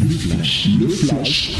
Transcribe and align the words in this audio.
Le 0.00 0.08
flash, 0.10 0.68
le 0.80 0.88
flash, 0.88 1.58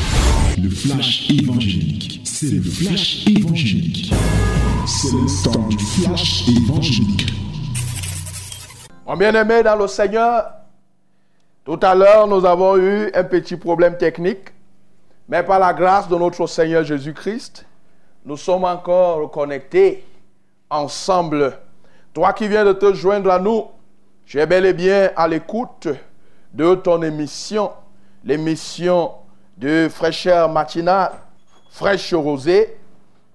le 0.62 0.70
flash 0.70 1.28
évangélique. 1.30 2.20
C'est 2.24 2.50
le 2.50 2.62
flash 2.62 3.26
évangélique. 3.26 4.12
C'est 4.86 5.10
le 5.12 5.42
temps 5.42 5.68
du 5.68 5.78
flash 5.78 6.48
évangélique. 6.48 7.32
Mon 9.04 9.16
bien-aimé 9.16 9.64
dans 9.64 9.74
le 9.74 9.88
Seigneur, 9.88 10.52
tout 11.64 11.80
à 11.82 11.96
l'heure, 11.96 12.28
nous 12.28 12.44
avons 12.46 12.76
eu 12.76 13.10
un 13.12 13.24
petit 13.24 13.56
problème 13.56 13.96
technique, 13.96 14.52
mais 15.28 15.42
par 15.42 15.58
la 15.58 15.74
grâce 15.74 16.08
de 16.08 16.14
notre 16.14 16.46
Seigneur 16.46 16.84
Jésus-Christ, 16.84 17.66
nous 18.24 18.36
sommes 18.36 18.64
encore 18.64 19.32
connectés 19.32 20.04
ensemble. 20.70 21.58
Toi 22.14 22.32
qui 22.34 22.46
viens 22.46 22.64
de 22.64 22.72
te 22.72 22.92
joindre 22.94 23.32
à 23.32 23.40
nous, 23.40 23.64
tu 24.24 24.38
es 24.38 24.46
bel 24.46 24.64
et 24.64 24.74
bien 24.74 25.10
à 25.16 25.26
l'écoute 25.26 25.88
de 26.54 26.76
ton 26.76 27.02
émission, 27.02 27.70
l'émission 28.24 29.12
de 29.56 29.88
fraîcheur 29.88 30.48
matinale, 30.48 31.12
fraîche 31.70 32.14
rosée. 32.14 32.76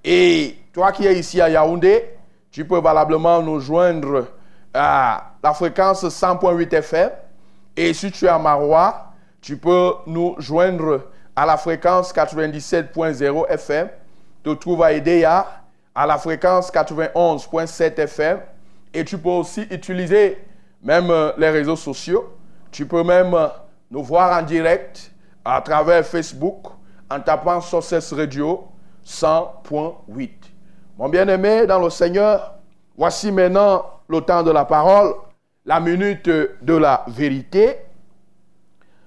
Et 0.03 0.57
toi 0.73 0.91
qui 0.91 1.05
es 1.05 1.17
ici 1.17 1.41
à 1.41 1.49
Yaoundé, 1.49 2.09
tu 2.51 2.65
peux 2.65 2.79
valablement 2.79 3.41
nous 3.41 3.59
joindre 3.59 4.27
à 4.73 5.33
la 5.43 5.53
fréquence 5.53 6.03
100.8 6.03 6.73
FM. 6.73 7.09
Et 7.75 7.93
si 7.93 8.11
tu 8.11 8.25
es 8.25 8.29
à 8.29 8.37
Marois, 8.37 9.13
tu 9.41 9.57
peux 9.57 9.93
nous 10.07 10.35
joindre 10.39 11.01
à 11.35 11.45
la 11.45 11.57
fréquence 11.57 12.13
97.0 12.13 13.49
FM. 13.49 13.89
Tu 14.43 14.49
te 14.49 14.55
trouves 14.55 14.83
à 14.83 14.93
Edea 14.93 15.63
à 15.95 16.07
la 16.07 16.17
fréquence 16.17 16.71
91.7 16.71 17.99
FM. 17.99 18.39
Et 18.93 19.03
tu 19.03 19.17
peux 19.17 19.29
aussi 19.29 19.61
utiliser 19.71 20.37
même 20.83 21.09
euh, 21.09 21.31
les 21.37 21.49
réseaux 21.49 21.75
sociaux. 21.75 22.35
Tu 22.71 22.85
peux 22.85 23.03
même 23.03 23.33
euh, 23.33 23.47
nous 23.93 24.01
voir 24.01 24.41
en 24.41 24.41
direct 24.41 25.11
à 25.45 25.61
travers 25.61 26.03
Facebook 26.03 26.65
en 27.11 27.19
tapant 27.19 27.61
Sources 27.61 28.11
Radio 28.11 28.67
100.8. 29.05 30.29
Mon 30.97 31.09
bien-aimé 31.09 31.67
dans 31.67 31.77
le 31.77 31.91
Seigneur, 31.91 32.55
voici 32.97 33.31
maintenant 33.31 33.85
le 34.07 34.19
temps 34.21 34.41
de 34.41 34.49
la 34.49 34.65
parole, 34.65 35.13
la 35.63 35.79
minute 35.79 36.27
de 36.27 36.73
la 36.75 37.05
vérité. 37.07 37.81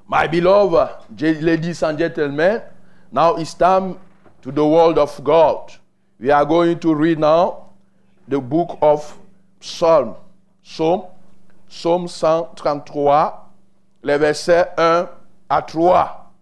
My 0.08 0.28
beloved 0.28 0.88
ladies 1.20 1.82
and 1.82 1.98
gentlemen, 1.98 2.62
now 3.10 3.34
it's 3.38 3.54
time 3.54 3.96
to 4.40 4.52
the 4.52 4.64
word 4.64 4.98
of 4.98 5.20
God. 5.24 5.72
We 6.20 6.30
are 6.30 6.46
going 6.46 6.78
to 6.78 6.94
read 6.94 7.18
now 7.18 7.72
the 8.28 8.38
book 8.38 8.78
of 8.80 9.18
Psalm. 9.58 10.14
Psalm, 10.62 11.06
Psalm 11.68 12.02
133, 12.02 13.45
les 14.02 14.18
versets 14.18 14.68
1 14.76 15.08
à 15.48 15.62
3. 15.62 16.32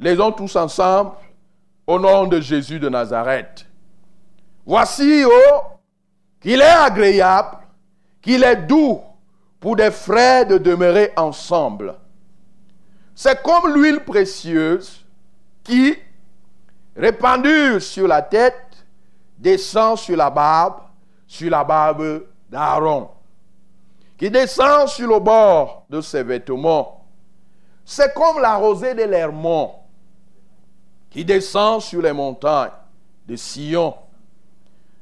Lisons 0.00 0.32
tous 0.32 0.54
ensemble 0.56 1.12
au 1.86 1.98
nom 1.98 2.26
de 2.26 2.40
Jésus 2.40 2.78
de 2.78 2.88
Nazareth. 2.88 3.66
Voici, 4.64 5.24
oh, 5.24 5.60
qu'il 6.40 6.60
est 6.60 6.64
agréable, 6.64 7.56
qu'il 8.20 8.44
est 8.44 8.56
doux 8.56 9.00
pour 9.58 9.76
des 9.76 9.90
frères 9.90 10.46
de 10.46 10.58
demeurer 10.58 11.12
ensemble. 11.16 11.94
C'est 13.14 13.42
comme 13.42 13.74
l'huile 13.74 14.00
précieuse 14.00 15.04
qui, 15.64 15.96
répandue 16.94 17.80
sur 17.80 18.06
la 18.06 18.22
tête, 18.22 18.84
descend 19.38 19.98
sur 19.98 20.16
la 20.16 20.30
barbe, 20.30 20.80
sur 21.26 21.50
la 21.50 21.64
barbe 21.64 22.24
d'Aaron, 22.50 23.08
qui 24.16 24.30
descend 24.30 24.88
sur 24.88 25.08
le 25.08 25.18
bord 25.18 25.84
de 25.88 26.00
ses 26.00 26.22
vêtements. 26.22 26.97
C'est 27.90 28.12
comme 28.12 28.38
la 28.38 28.56
rosée 28.56 28.92
de 28.92 29.04
l'Hermont 29.04 29.76
qui 31.08 31.24
descend 31.24 31.80
sur 31.80 32.02
les 32.02 32.12
montagnes 32.12 32.72
de 33.26 33.34
Sion. 33.34 33.94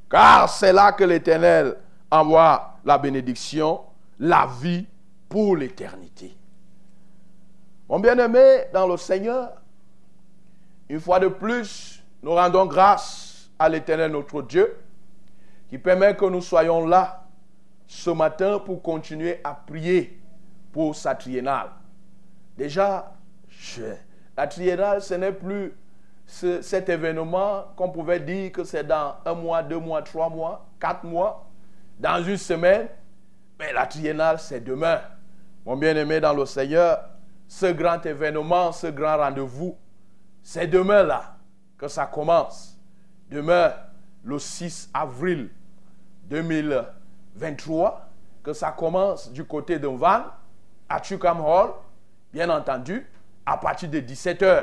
Car 0.08 0.48
c'est 0.48 0.72
là 0.72 0.92
que 0.92 1.02
l'Éternel 1.02 1.78
envoie 2.08 2.76
la 2.84 2.96
bénédiction, 2.96 3.80
la 4.20 4.48
vie 4.60 4.86
pour 5.28 5.56
l'éternité. 5.56 6.36
Mon 7.88 7.98
bien-aimé 7.98 8.66
dans 8.72 8.86
le 8.86 8.96
Seigneur, 8.96 9.50
une 10.88 11.00
fois 11.00 11.18
de 11.18 11.26
plus, 11.26 12.00
nous 12.22 12.34
rendons 12.36 12.66
grâce 12.66 13.50
à 13.58 13.68
l'Éternel 13.68 14.12
notre 14.12 14.42
Dieu 14.42 14.78
qui 15.68 15.78
permet 15.78 16.14
que 16.14 16.26
nous 16.26 16.40
soyons 16.40 16.86
là 16.86 17.24
ce 17.88 18.10
matin 18.10 18.60
pour 18.60 18.80
continuer 18.80 19.40
à 19.42 19.54
prier 19.54 20.22
pour 20.70 20.94
sa 20.94 21.16
triennale. 21.16 21.70
Déjà, 22.56 23.12
la 24.36 24.46
triennale, 24.46 25.02
ce 25.02 25.14
n'est 25.14 25.32
plus 25.32 25.74
cet 26.26 26.88
événement 26.88 27.66
qu'on 27.76 27.90
pouvait 27.90 28.20
dire 28.20 28.50
que 28.52 28.64
c'est 28.64 28.84
dans 28.84 29.16
un 29.24 29.34
mois, 29.34 29.62
deux 29.62 29.78
mois, 29.78 30.02
trois 30.02 30.28
mois, 30.28 30.66
quatre 30.80 31.04
mois, 31.04 31.46
dans 31.98 32.22
une 32.22 32.36
semaine. 32.36 32.88
Mais 33.58 33.72
la 33.72 33.86
triennale, 33.86 34.38
c'est 34.38 34.60
demain. 34.60 35.00
Mon 35.64 35.76
bien-aimé 35.76 36.20
dans 36.20 36.34
le 36.34 36.46
Seigneur, 36.46 37.04
ce 37.48 37.66
grand 37.66 38.04
événement, 38.04 38.72
ce 38.72 38.88
grand 38.88 39.18
rendez-vous, 39.18 39.76
c'est 40.42 40.66
demain 40.66 41.02
là 41.02 41.36
que 41.78 41.88
ça 41.88 42.06
commence. 42.06 42.78
Demain, 43.30 43.72
le 44.24 44.38
6 44.38 44.90
avril 44.92 45.50
2023, 46.24 48.08
que 48.42 48.52
ça 48.52 48.72
commence 48.72 49.32
du 49.32 49.44
côté 49.44 49.78
de 49.78 49.88
Van, 49.88 50.24
à 50.88 51.02
Chukam 51.02 51.40
Hall, 51.40 51.70
bien 52.36 52.50
entendu, 52.50 53.06
à 53.46 53.56
partir 53.56 53.88
de 53.88 53.98
17h, 53.98 54.62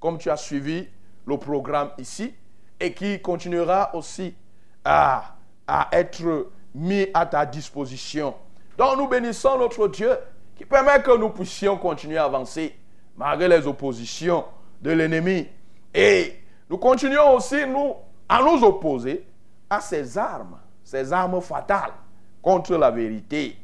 comme 0.00 0.18
tu 0.18 0.30
as 0.30 0.36
suivi 0.36 0.88
le 1.26 1.38
programme 1.38 1.90
ici, 1.96 2.34
et 2.80 2.92
qui 2.92 3.22
continuera 3.22 3.94
aussi 3.94 4.34
à, 4.84 5.36
être 5.92 6.48
mis 6.74 7.06
à 7.14 7.24
ta 7.24 7.46
disposition. 7.46 8.34
Donc 8.76 8.96
nous 8.98 9.06
bénissons 9.06 9.56
notre 9.60 9.86
Dieu 9.86 10.10
qui 10.56 10.64
permet 10.64 11.00
que 11.02 11.16
nous 11.16 11.28
puissions 11.28 11.76
continuer 11.76 12.18
à 12.18 12.24
avancer 12.24 12.76
malgré 13.16 13.46
les 13.46 13.64
oppositions 13.64 14.44
de 14.82 14.90
l'ennemi. 14.90 15.46
Et 15.94 16.34
nous 16.68 16.78
continuons 16.78 17.36
aussi 17.36 17.64
nous, 17.64 17.94
à 18.28 18.42
nous 18.42 18.64
opposer 18.64 19.24
à 19.70 19.80
ces 19.80 20.18
armes, 20.18 20.58
ces 20.82 21.12
armes 21.12 21.40
fatales 21.40 21.92
contre 22.42 22.76
la 22.76 22.90
vérité. 22.90 23.56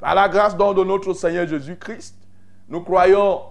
Par 0.00 0.14
la 0.14 0.26
grâce 0.26 0.56
donc 0.56 0.78
de 0.78 0.84
notre 0.84 1.12
Seigneur 1.12 1.46
Jésus-Christ, 1.46 2.23
nous 2.68 2.80
croyons 2.82 3.42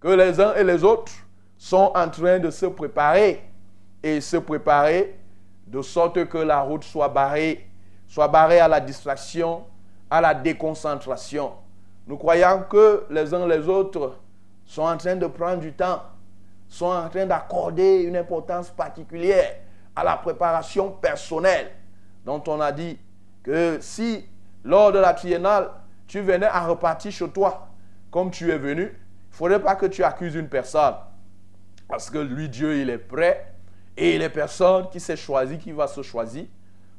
que 0.00 0.08
les 0.08 0.40
uns 0.40 0.54
et 0.54 0.64
les 0.64 0.82
autres 0.82 1.12
sont 1.56 1.92
en 1.94 2.08
train 2.08 2.38
de 2.38 2.50
se 2.50 2.66
préparer 2.66 3.42
et 4.02 4.20
se 4.20 4.36
préparer 4.36 5.18
de 5.66 5.80
sorte 5.82 6.26
que 6.26 6.38
la 6.38 6.60
route 6.60 6.84
soit 6.84 7.08
barrée, 7.08 7.68
soit 8.08 8.28
barrée 8.28 8.60
à 8.60 8.68
la 8.68 8.80
distraction, 8.80 9.64
à 10.10 10.20
la 10.20 10.34
déconcentration. 10.34 11.52
Nous 12.06 12.16
croyons 12.16 12.64
que 12.68 13.04
les 13.10 13.32
uns 13.32 13.48
et 13.48 13.58
les 13.58 13.68
autres 13.68 14.16
sont 14.64 14.82
en 14.82 14.96
train 14.96 15.16
de 15.16 15.26
prendre 15.26 15.60
du 15.60 15.72
temps, 15.72 16.02
sont 16.68 16.86
en 16.86 17.08
train 17.08 17.26
d'accorder 17.26 18.02
une 18.02 18.16
importance 18.16 18.70
particulière 18.70 19.56
à 19.94 20.02
la 20.02 20.16
préparation 20.16 20.90
personnelle, 20.90 21.70
dont 22.24 22.42
on 22.48 22.60
a 22.60 22.72
dit 22.72 22.98
que 23.42 23.78
si 23.80 24.24
lors 24.64 24.92
de 24.92 24.98
la 24.98 25.14
triennale, 25.14 25.70
tu 26.06 26.20
venais 26.20 26.46
à 26.46 26.66
repartir 26.66 27.12
chez 27.12 27.28
toi 27.28 27.68
comme 28.12 28.30
tu 28.30 28.52
es 28.52 28.58
venu, 28.58 28.82
il 28.82 28.86
ne 28.86 29.34
faudrait 29.36 29.62
pas 29.62 29.74
que 29.74 29.86
tu 29.86 30.04
accuses 30.04 30.36
une 30.36 30.48
personne. 30.48 30.94
Parce 31.88 32.10
que 32.10 32.18
lui, 32.18 32.48
Dieu, 32.48 32.78
il 32.78 32.90
est 32.90 32.98
prêt. 32.98 33.54
Et 33.96 34.18
les 34.18 34.28
personnes 34.28 34.88
qui 34.90 35.00
s'est 35.00 35.16
choisi, 35.16 35.58
qui 35.58 35.72
va 35.72 35.88
se 35.88 36.02
choisir, 36.02 36.44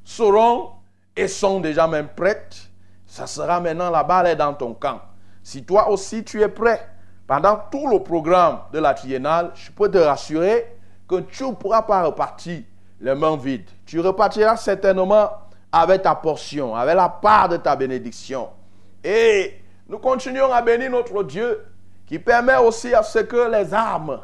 seront 0.03 0.72
et 1.16 1.28
sont 1.28 1.59
déjà 1.59 1.88
même 1.88 2.09
prêtes. 2.09 2.69
Ça 3.06 3.28
sera 3.28 3.62
maintenant 3.62 3.91
la 3.91 4.03
balle 4.03 4.28
est 4.28 4.35
dans 4.35 4.53
ton 4.53 4.74
camp. 4.74 5.01
Si 5.44 5.63
toi 5.63 5.90
aussi 5.90 6.24
tu 6.24 6.41
es 6.41 6.50
prêt, 6.50 6.88
pendant 7.28 7.59
tout 7.72 7.88
le 7.88 8.00
programme 8.01 8.59
de 8.71 8.80
la 8.80 8.94
triennale, 8.94 9.51
je 9.56 9.71
peux 9.71 9.89
te 9.89 9.98
rassurer 9.98 10.75
que 11.07 11.19
tu 11.21 11.44
ne 11.44 11.54
pourras 11.54 11.83
pas 11.83 12.04
repartir 12.04 12.62
les 13.00 13.13
mains 13.13 13.38
vides. 13.38 13.69
Tu 13.86 14.00
repartiras 14.00 14.57
certainement 14.57 15.30
avec 15.71 16.01
ta 16.01 16.15
portion, 16.15 16.75
avec 16.75 16.95
la 16.95 17.10
part 17.10 17.50
de 17.50 17.57
ta 17.57 17.75
bénédiction. 17.75 18.50
Et 19.04 19.62
nous 19.88 20.00
continuons 20.00 20.51
à 20.51 20.62
bénir 20.62 20.91
notre 20.91 21.24
Dieu 21.24 21.63
qui 22.06 22.19
permet 22.19 22.57
aussi 22.57 22.94
à 22.94 23.03
ce 23.03 23.19
que 23.19 23.51
les 23.51 23.74
armes 23.74 24.19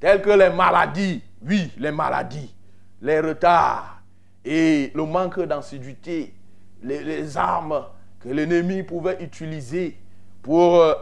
telles 0.00 0.20
que 0.22 0.30
les 0.30 0.50
maladies, 0.50 1.22
oui, 1.46 1.70
les 1.78 1.90
maladies, 1.90 2.54
les 3.00 3.20
retards 3.20 4.02
et 4.44 4.92
le 4.94 5.04
manque 5.04 5.40
d'assiduité, 5.40 6.34
les, 6.82 7.36
armes 7.36 7.84
que 8.20 8.28
l'ennemi 8.28 8.82
pouvait 8.82 9.16
utiliser 9.22 9.96
pour 10.42 10.76
euh, 10.76 10.92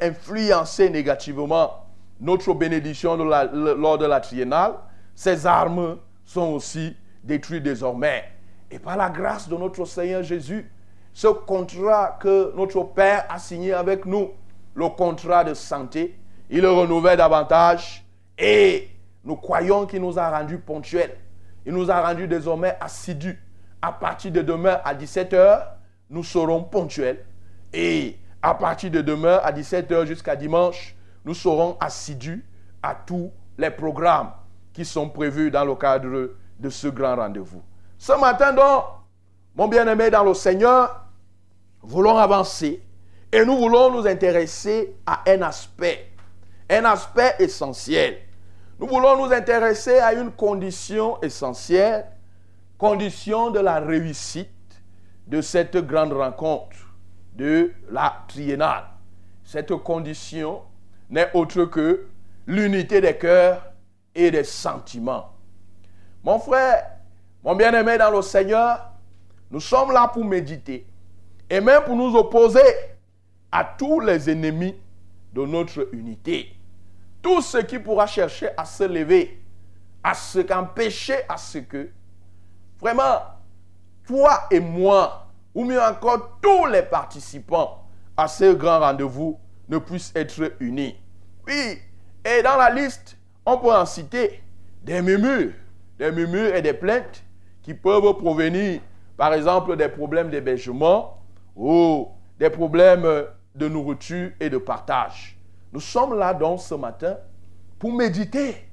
influencer 0.00 0.88
négativement 0.88 1.84
notre 2.20 2.54
bénédiction 2.54 3.16
lors 3.16 3.98
de 3.98 4.06
la 4.06 4.20
triennale, 4.20 4.74
ces 5.14 5.46
armes 5.46 5.98
sont 6.24 6.52
aussi 6.52 6.96
détruites 7.24 7.64
désormais. 7.64 8.24
Et 8.70 8.78
par 8.78 8.96
la 8.96 9.10
grâce 9.10 9.48
de 9.48 9.56
notre 9.56 9.84
Seigneur 9.84 10.22
Jésus, 10.22 10.70
ce 11.14 11.28
contrat 11.28 12.18
que 12.20 12.52
notre 12.56 12.82
Père 12.82 13.24
a 13.30 13.38
signé 13.38 13.72
avec 13.72 14.04
nous, 14.04 14.32
le 14.74 14.88
contrat 14.88 15.44
de 15.44 15.54
santé, 15.54 16.18
il 16.50 16.62
le 16.62 16.70
renouvelle 16.70 17.16
davantage 17.16 18.04
et 18.36 18.88
nous 19.22 19.36
croyons 19.36 19.86
qu'il 19.86 20.02
nous 20.02 20.18
a 20.18 20.28
rendus 20.28 20.58
ponctuels. 20.58 21.16
Il 21.64 21.72
nous 21.72 21.88
a 21.90 22.02
rendus 22.02 22.26
désormais 22.26 22.76
assidus. 22.80 23.40
À 23.80 23.92
partir 23.92 24.32
de 24.32 24.42
demain 24.42 24.80
à 24.84 24.92
17h, 24.94 25.62
nous 26.10 26.24
serons 26.24 26.64
ponctuels. 26.64 27.24
Et 27.72 28.18
à 28.42 28.54
partir 28.54 28.90
de 28.90 29.00
demain 29.00 29.40
à 29.42 29.52
17h 29.52 30.06
jusqu'à 30.06 30.34
dimanche, 30.34 30.96
nous 31.24 31.34
serons 31.34 31.76
assidus 31.80 32.44
à 32.82 32.94
tous 32.94 33.30
les 33.56 33.70
programmes 33.70 34.32
qui 34.72 34.84
sont 34.84 35.08
prévus 35.08 35.50
dans 35.50 35.64
le 35.64 35.76
cadre 35.76 36.32
de 36.58 36.70
ce 36.70 36.88
grand 36.88 37.16
rendez-vous. 37.16 37.62
Ce 37.98 38.12
matin 38.12 38.52
donc, 38.52 38.84
mon 39.54 39.68
bien-aimé 39.68 40.10
dans 40.10 40.24
le 40.24 40.34
Seigneur, 40.34 41.03
voulons 41.84 42.16
avancer 42.16 42.82
et 43.32 43.44
nous 43.44 43.56
voulons 43.56 43.90
nous 43.90 44.06
intéresser 44.06 44.96
à 45.06 45.22
un 45.28 45.42
aspect, 45.42 46.08
un 46.70 46.84
aspect 46.84 47.34
essentiel. 47.38 48.18
Nous 48.78 48.86
voulons 48.86 49.24
nous 49.26 49.32
intéresser 49.32 49.98
à 49.98 50.12
une 50.14 50.32
condition 50.32 51.20
essentielle, 51.20 52.06
condition 52.78 53.50
de 53.50 53.60
la 53.60 53.80
réussite 53.80 54.48
de 55.26 55.40
cette 55.40 55.76
grande 55.76 56.12
rencontre 56.12 56.76
de 57.34 57.72
la 57.90 58.24
triennale. 58.28 58.84
Cette 59.44 59.74
condition 59.76 60.62
n'est 61.10 61.30
autre 61.34 61.64
que 61.64 62.06
l'unité 62.46 63.00
des 63.00 63.16
cœurs 63.16 63.72
et 64.14 64.30
des 64.30 64.44
sentiments. 64.44 65.30
Mon 66.22 66.38
frère, 66.38 66.86
mon 67.42 67.54
bien-aimé 67.54 67.98
dans 67.98 68.10
le 68.10 68.22
Seigneur, 68.22 68.90
nous 69.50 69.60
sommes 69.60 69.92
là 69.92 70.08
pour 70.08 70.24
méditer 70.24 70.86
et 71.50 71.60
même 71.60 71.82
pour 71.84 71.96
nous 71.96 72.14
opposer 72.16 72.60
à 73.52 73.64
tous 73.64 74.00
les 74.00 74.30
ennemis 74.30 74.74
de 75.32 75.44
notre 75.46 75.88
unité. 75.92 76.54
Tout 77.22 77.40
ce 77.40 77.58
qui 77.58 77.78
pourra 77.78 78.06
chercher 78.06 78.48
à 78.56 78.64
se 78.64 78.84
lever, 78.84 79.40
à 80.02 80.14
se 80.14 80.40
qu'empêcher 80.40 81.18
à 81.28 81.36
ce 81.36 81.58
que, 81.58 81.90
vraiment, 82.80 83.20
toi 84.06 84.44
et 84.50 84.60
moi, 84.60 85.28
ou 85.54 85.64
mieux 85.64 85.80
encore 85.80 86.38
tous 86.42 86.66
les 86.66 86.82
participants 86.82 87.84
à 88.16 88.28
ce 88.28 88.52
grand 88.52 88.80
rendez-vous 88.80 89.38
ne 89.68 89.78
puissent 89.78 90.12
être 90.14 90.52
unis. 90.60 90.96
Oui, 91.46 91.78
et 92.24 92.42
dans 92.42 92.56
la 92.56 92.70
liste, 92.70 93.16
on 93.46 93.58
peut 93.58 93.72
en 93.72 93.86
citer 93.86 94.42
des 94.82 95.00
murmures, 95.00 95.52
des 95.98 96.10
murmures 96.10 96.54
et 96.54 96.62
des 96.62 96.72
plaintes 96.72 97.22
qui 97.62 97.74
peuvent 97.74 98.16
provenir, 98.18 98.80
par 99.16 99.32
exemple, 99.32 99.76
des 99.76 99.88
problèmes 99.88 100.30
d'hébergement 100.30 101.23
ou 101.56 102.08
des 102.38 102.50
problèmes 102.50 103.26
de 103.54 103.68
nourriture 103.68 104.30
et 104.40 104.50
de 104.50 104.58
partage. 104.58 105.36
Nous 105.72 105.80
sommes 105.80 106.18
là 106.18 106.34
donc 106.34 106.60
ce 106.60 106.74
matin 106.74 107.16
pour 107.78 107.92
méditer, 107.92 108.68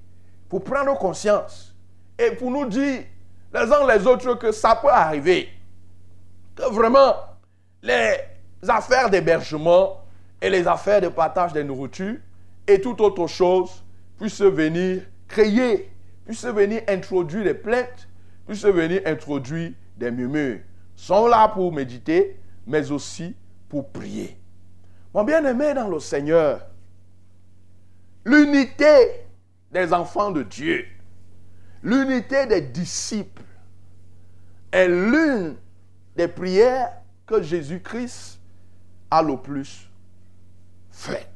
pour 0.49 0.63
prendre 0.63 0.97
conscience 0.97 1.75
et 2.17 2.31
pour 2.31 2.51
nous 2.51 2.65
dire 2.65 3.03
les 3.53 3.59
uns 3.59 3.87
les 3.87 4.07
autres 4.07 4.35
que 4.35 4.51
ça 4.51 4.75
peut 4.75 4.89
arriver. 4.89 5.49
Que 6.55 6.71
vraiment 6.71 7.15
les 7.81 8.17
affaires 8.67 9.09
d'hébergement 9.09 10.01
et 10.41 10.49
les 10.49 10.67
affaires 10.67 11.01
de 11.01 11.07
partage 11.07 11.53
des 11.53 11.63
nourritures 11.63 12.17
et 12.67 12.79
toute 12.79 13.01
autre 13.01 13.27
chose 13.27 13.83
puissent 14.17 14.41
venir 14.41 15.01
créer, 15.27 15.91
puissent 16.25 16.45
venir 16.45 16.83
introduire 16.87 17.43
des 17.43 17.53
plaintes, 17.53 18.07
puissent 18.45 18.65
venir 18.65 19.01
introduire 19.05 19.71
des 19.97 20.11
murmures. 20.11 20.59
sont 20.95 21.27
là 21.27 21.47
pour 21.47 21.71
méditer, 21.73 22.39
mais 22.67 22.91
aussi 22.91 23.35
pour 23.69 23.91
prier. 23.91 24.37
Mon 25.13 25.23
bien-aimé 25.23 25.73
dans 25.73 25.87
le 25.87 25.99
Seigneur, 25.99 26.67
l'unité 28.25 29.25
des 29.71 29.93
enfants 29.93 30.31
de 30.31 30.43
Dieu, 30.43 30.85
l'unité 31.83 32.45
des 32.45 32.61
disciples 32.61 33.41
est 34.71 34.87
l'une 34.87 35.57
des 36.15 36.27
prières 36.27 36.93
que 37.25 37.41
Jésus-Christ 37.41 38.39
a 39.09 39.21
le 39.21 39.37
plus 39.37 39.89
fait. 40.91 41.27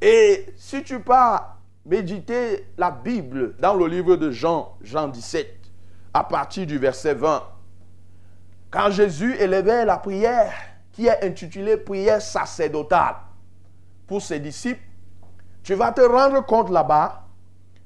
Et 0.00 0.46
si 0.56 0.82
tu 0.82 1.00
pars 1.00 1.60
méditer 1.84 2.66
la 2.78 2.90
Bible 2.90 3.56
dans 3.58 3.74
le 3.74 3.86
livre 3.86 4.16
de 4.16 4.30
Jean, 4.30 4.76
Jean 4.80 5.08
17, 5.08 5.48
à 6.14 6.24
partir 6.24 6.66
du 6.66 6.78
verset 6.78 7.14
20, 7.14 7.42
quand 8.70 8.90
Jésus 8.90 9.34
élevait 9.36 9.84
la 9.84 9.98
prière 9.98 10.52
qui 10.92 11.06
est 11.06 11.24
intitulée 11.24 11.76
prière 11.76 12.22
sacerdotale 12.22 13.16
pour 14.06 14.22
ses 14.22 14.38
disciples, 14.38 14.82
tu 15.62 15.74
vas 15.74 15.92
te 15.92 16.00
rendre 16.00 16.44
compte 16.46 16.70
là-bas 16.70 17.26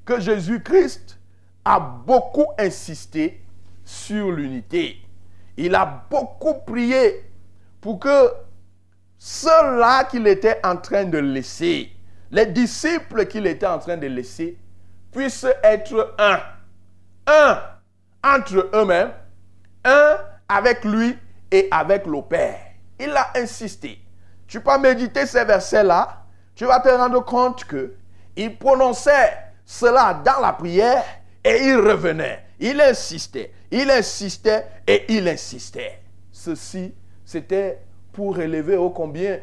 que 0.05 0.19
Jésus-Christ 0.19 1.19
a 1.63 1.79
beaucoup 1.79 2.45
insisté 2.57 3.43
sur 3.83 4.31
l'unité. 4.31 4.97
Il 5.57 5.73
a 5.75 6.05
beaucoup 6.09 6.55
prié 6.65 7.29
pour 7.81 7.99
que 7.99 8.31
ceux-là 9.17 10.03
qu'il 10.05 10.27
était 10.27 10.59
en 10.63 10.77
train 10.77 11.05
de 11.05 11.17
laisser, 11.17 11.91
les 12.31 12.45
disciples 12.45 13.25
qu'il 13.25 13.47
était 13.47 13.65
en 13.65 13.79
train 13.79 13.97
de 13.97 14.07
laisser, 14.07 14.57
puissent 15.11 15.47
être 15.63 16.13
un. 16.19 16.39
Un 17.27 17.59
entre 18.23 18.69
eux-mêmes, 18.73 19.11
un 19.83 20.17
avec 20.47 20.83
lui 20.83 21.17
et 21.51 21.67
avec 21.71 22.05
le 22.05 22.21
Père. 22.21 22.59
Il 22.99 23.11
a 23.11 23.31
insisté. 23.35 23.99
Tu 24.47 24.61
peux 24.61 24.77
méditer 24.77 25.25
ces 25.25 25.43
versets-là, 25.43 26.25
tu 26.55 26.65
vas 26.65 26.79
te 26.79 26.89
rendre 26.89 27.23
compte 27.25 27.65
que 27.65 27.95
il 28.35 28.57
prononçait 28.57 29.37
cela 29.65 30.13
dans 30.13 30.39
la 30.39 30.53
prière 30.53 31.03
et 31.43 31.63
il 31.63 31.77
revenait. 31.77 32.43
Il 32.59 32.79
insistait, 32.79 33.51
il 33.71 33.89
insistait 33.89 34.65
et 34.87 35.05
il 35.09 35.27
insistait. 35.27 35.99
Ceci, 36.31 36.93
c'était 37.25 37.79
pour 38.13 38.37
relever 38.37 38.77
ô 38.77 38.89
combien 38.89 39.39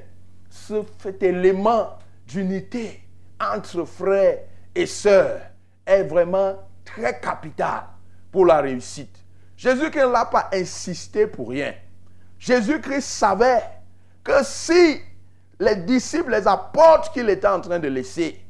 cet 0.50 1.22
élément 1.22 1.90
d'unité 2.26 3.02
entre 3.40 3.84
frères 3.84 4.38
et 4.75 4.87
sœurs 4.87 5.40
est 5.84 6.05
vraiment 6.05 6.56
très 6.84 7.19
capital 7.20 7.84
pour 8.31 8.46
la 8.46 8.60
réussite. 8.60 9.21
Jésus-Christ 9.62 10.06
ne 10.06 10.12
l'a 10.12 10.24
pas 10.24 10.50
insisté 10.52 11.28
pour 11.28 11.50
rien. 11.50 11.72
Jésus-Christ 12.36 13.06
savait 13.06 13.62
que 14.24 14.42
si 14.42 15.00
les 15.60 15.76
disciples, 15.76 16.32
les 16.32 16.48
apôtres 16.48 17.12
qu'il 17.12 17.30
était 17.30 17.46
en 17.46 17.60
train 17.60 17.78
de 17.78 17.86
laisser 17.86 18.44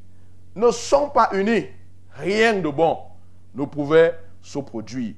ne 0.56 0.70
sont 0.70 1.10
pas 1.10 1.28
unis, 1.34 1.66
rien 2.12 2.54
de 2.54 2.68
bon 2.70 2.96
ne 3.54 3.66
pouvait 3.66 4.18
se 4.40 4.58
produire. 4.60 5.12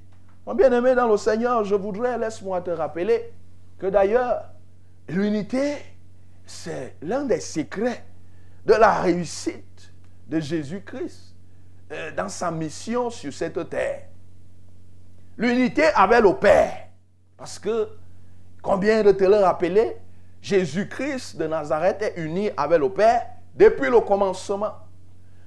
Mon 0.45 0.57
bien-aimé 0.57 0.97
dans 0.97 1.07
le 1.07 1.17
Seigneur, 1.17 1.63
je 1.63 1.77
voudrais, 1.77 2.19
laisse-moi 2.19 2.61
te 2.63 2.71
rappeler 2.71 3.33
que 3.79 3.87
d'ailleurs, 3.87 4.51
l'unité, 5.09 5.77
c'est 6.45 6.97
l'un 7.03 7.25
des 7.25 7.39
secrets 7.39 8.05
de 8.67 8.75
la 8.75 9.01
réussite 9.01 9.93
de 10.27 10.41
Jésus-Christ 10.41 11.37
euh, 11.93 12.11
dans 12.17 12.29
sa 12.29 12.51
mission 12.51 13.11
sur 13.11 13.33
cette 13.33 13.71
terre. 13.71 14.09
L'unité 15.37 15.85
avec 15.95 16.21
le 16.21 16.35
Père. 16.35 16.89
Parce 17.37 17.59
que, 17.59 17.89
combien 18.63 19.03
de 19.03 19.13
te 19.13 19.25
le 19.25 19.37
rappeler, 19.37 19.97
Jésus-Christ 20.41 21.37
de 21.37 21.47
Nazareth 21.47 22.03
est 22.03 22.21
uni 22.21 22.51
avec 22.57 22.79
le 22.79 22.89
Père 22.91 23.27
depuis 23.55 23.91
le 23.91 24.01
commencement. 24.01 24.73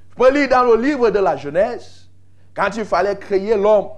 Je 0.09 0.15
peux 0.15 0.31
lire 0.33 0.49
dans 0.49 0.63
le 0.63 0.75
livre 0.75 1.09
de 1.09 1.19
la 1.19 1.37
Genèse, 1.37 2.09
quand 2.53 2.75
il 2.75 2.85
fallait 2.85 3.15
créer 3.17 3.55
l'homme, 3.55 3.89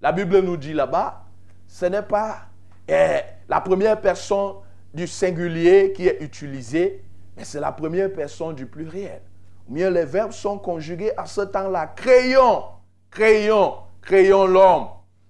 la 0.00 0.12
Bible 0.12 0.40
nous 0.40 0.56
dit 0.56 0.72
là-bas, 0.72 1.24
ce 1.66 1.86
n'est 1.86 2.02
pas 2.02 2.42
eh, 2.88 3.20
la 3.48 3.60
première 3.60 4.00
personne 4.00 4.54
du 4.94 5.06
singulier 5.06 5.92
qui 5.92 6.06
est 6.06 6.22
utilisée, 6.22 7.04
mais 7.36 7.44
c'est 7.44 7.60
la 7.60 7.72
première 7.72 8.12
personne 8.12 8.54
du 8.54 8.66
pluriel. 8.66 9.20
Ou 9.68 9.74
bien 9.74 9.90
les 9.90 10.04
verbes 10.04 10.32
sont 10.32 10.58
conjugués 10.58 11.12
à 11.16 11.26
ce 11.26 11.40
temps-là. 11.40 11.88
Créons, 11.88 12.64
créons, 13.10 13.74
créons 14.00 14.46
l'homme 14.46 14.86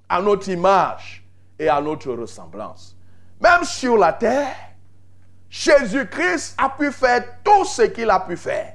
à 0.08 0.20
notre 0.22 0.48
image 0.48 1.24
et 1.58 1.68
à 1.68 1.80
notre 1.80 2.12
ressemblance. 2.12 2.96
Même 3.40 3.64
sur 3.64 3.96
la 3.96 4.12
terre, 4.12 4.54
Jésus-Christ 5.48 6.54
a 6.58 6.70
pu 6.70 6.90
faire 6.92 7.42
tout 7.42 7.64
ce 7.64 7.82
qu'il 7.82 8.10
a 8.10 8.20
pu 8.20 8.36
faire 8.36 8.74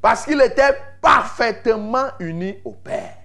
parce 0.00 0.24
qu'il 0.24 0.40
était 0.40 0.76
parfaitement 1.00 2.06
uni 2.20 2.58
au 2.64 2.72
Père. 2.72 3.16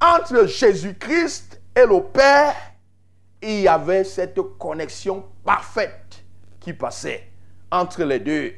Entre 0.00 0.46
Jésus-Christ 0.46 1.60
et 1.74 1.86
le 1.86 2.00
Père, 2.02 2.54
il 3.42 3.62
y 3.62 3.68
avait 3.68 4.04
cette 4.04 4.40
connexion 4.58 5.24
parfaite 5.44 6.22
qui 6.60 6.72
passait 6.72 7.28
entre 7.70 8.04
les 8.04 8.20
deux. 8.20 8.52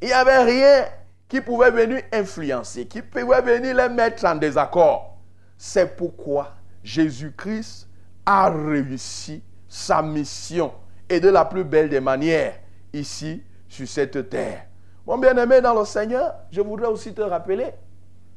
Il 0.00 0.08
n'y 0.08 0.12
avait 0.12 0.44
rien 0.44 0.84
qui 1.28 1.40
pouvait 1.40 1.70
venir 1.70 2.02
influencer, 2.12 2.86
qui 2.86 3.02
pouvait 3.02 3.42
venir 3.42 3.74
les 3.74 3.88
mettre 3.88 4.24
en 4.24 4.36
désaccord. 4.36 5.16
C'est 5.56 5.96
pourquoi 5.96 6.54
Jésus-Christ 6.86 7.88
a 8.24 8.48
réussi 8.48 9.42
sa 9.66 10.02
mission 10.02 10.72
et 11.08 11.18
de 11.18 11.28
la 11.28 11.44
plus 11.44 11.64
belle 11.64 11.88
des 11.88 11.98
manières 11.98 12.54
ici 12.92 13.42
sur 13.68 13.88
cette 13.88 14.30
terre. 14.30 14.66
Mon 15.04 15.18
bien-aimé 15.18 15.60
dans 15.60 15.74
le 15.76 15.84
Seigneur, 15.84 16.32
je 16.52 16.60
voudrais 16.60 16.86
aussi 16.86 17.12
te 17.12 17.22
rappeler 17.22 17.72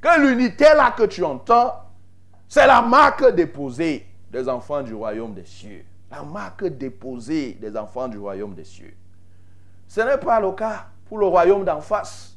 que 0.01 0.19
l'unité 0.19 0.65
là 0.75 0.95
que 0.97 1.03
tu 1.03 1.23
entends, 1.23 1.75
c'est 2.47 2.65
la 2.65 2.81
marque 2.81 3.35
déposée 3.35 4.07
des 4.31 4.49
enfants 4.49 4.81
du 4.81 4.95
royaume 4.95 5.35
des 5.35 5.45
cieux. 5.45 5.85
La 6.09 6.23
marque 6.23 6.65
déposée 6.65 7.53
des 7.53 7.77
enfants 7.77 8.07
du 8.07 8.17
royaume 8.17 8.55
des 8.55 8.63
cieux. 8.63 8.95
Ce 9.87 10.01
n'est 10.01 10.17
pas 10.17 10.39
le 10.39 10.51
cas 10.53 10.87
pour 11.05 11.19
le 11.19 11.27
royaume 11.27 11.65
d'en 11.65 11.81
face, 11.81 12.35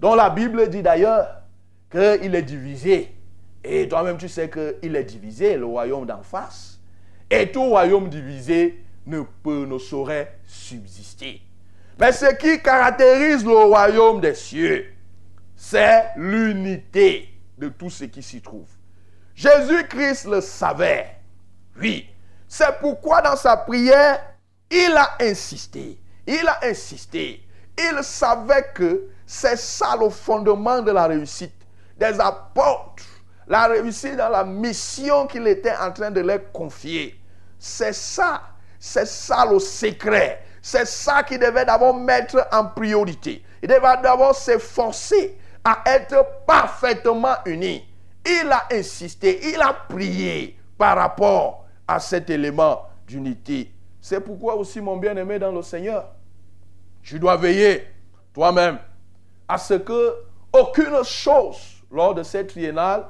dont 0.00 0.14
la 0.14 0.30
Bible 0.30 0.70
dit 0.70 0.82
d'ailleurs 0.82 1.42
qu'il 1.90 2.34
est 2.34 2.42
divisé. 2.42 3.14
Et 3.62 3.88
toi-même, 3.88 4.16
tu 4.16 4.28
sais 4.28 4.48
qu'il 4.48 4.96
est 4.96 5.04
divisé, 5.04 5.56
le 5.56 5.66
royaume 5.66 6.06
d'en 6.06 6.22
face. 6.22 6.78
Et 7.30 7.52
tout 7.52 7.64
royaume 7.64 8.08
divisé 8.08 8.82
ne 9.06 9.22
peut, 9.42 9.66
ne 9.66 9.78
saurait 9.78 10.38
subsister. 10.46 11.42
Mais 11.98 12.12
ce 12.12 12.34
qui 12.34 12.60
caractérise 12.62 13.44
le 13.44 13.56
royaume 13.56 14.20
des 14.20 14.34
cieux, 14.34 14.86
c'est 15.54 16.06
l'unité 16.16 17.28
de 17.58 17.68
tout 17.68 17.90
ce 17.90 18.04
qui 18.04 18.22
s'y 18.22 18.40
trouve. 18.40 18.68
Jésus-Christ 19.34 20.26
le 20.26 20.40
savait. 20.40 21.16
Oui. 21.78 22.08
C'est 22.48 22.78
pourquoi 22.80 23.22
dans 23.22 23.36
sa 23.36 23.56
prière, 23.56 24.20
il 24.70 24.92
a 24.96 25.16
insisté. 25.20 26.00
Il 26.26 26.46
a 26.48 26.60
insisté. 26.64 27.46
Il 27.78 28.02
savait 28.02 28.66
que 28.74 29.08
c'est 29.26 29.56
ça 29.56 29.96
le 30.00 30.08
fondement 30.10 30.82
de 30.82 30.90
la 30.90 31.06
réussite 31.06 31.54
des 31.98 32.18
apôtres. 32.18 33.04
La 33.50 33.66
réussite 33.66 34.14
dans 34.14 34.28
la 34.28 34.44
mission 34.44 35.26
qu'il 35.26 35.44
était 35.48 35.74
en 35.74 35.90
train 35.90 36.12
de 36.12 36.20
leur 36.20 36.52
confier. 36.52 37.20
C'est 37.58 37.92
ça. 37.92 38.42
C'est 38.78 39.06
ça 39.06 39.44
le 39.44 39.58
secret. 39.58 40.40
C'est 40.62 40.86
ça 40.86 41.24
qu'il 41.24 41.40
devait 41.40 41.64
d'abord 41.64 41.96
mettre 41.96 42.46
en 42.52 42.66
priorité. 42.66 43.42
Il 43.60 43.68
devait 43.68 44.00
d'abord 44.02 44.36
s'efforcer 44.36 45.36
à 45.64 45.82
être 45.84 46.24
parfaitement 46.46 47.34
unis. 47.44 47.84
Il 48.24 48.48
a 48.52 48.68
insisté, 48.70 49.40
il 49.52 49.60
a 49.60 49.72
prié 49.88 50.56
par 50.78 50.96
rapport 50.96 51.66
à 51.88 51.98
cet 51.98 52.30
élément 52.30 52.82
d'unité. 53.04 53.72
C'est 54.00 54.20
pourquoi 54.20 54.54
aussi, 54.54 54.80
mon 54.80 54.96
bien-aimé 54.96 55.40
dans 55.40 55.50
le 55.50 55.62
Seigneur, 55.62 56.06
tu 57.02 57.18
dois 57.18 57.36
veiller 57.36 57.84
toi-même 58.32 58.78
à 59.48 59.58
ce 59.58 59.74
que 59.74 60.14
aucune 60.52 61.02
chose 61.02 61.82
lors 61.90 62.14
de 62.14 62.22
cette 62.22 62.50
triennale 62.50 63.06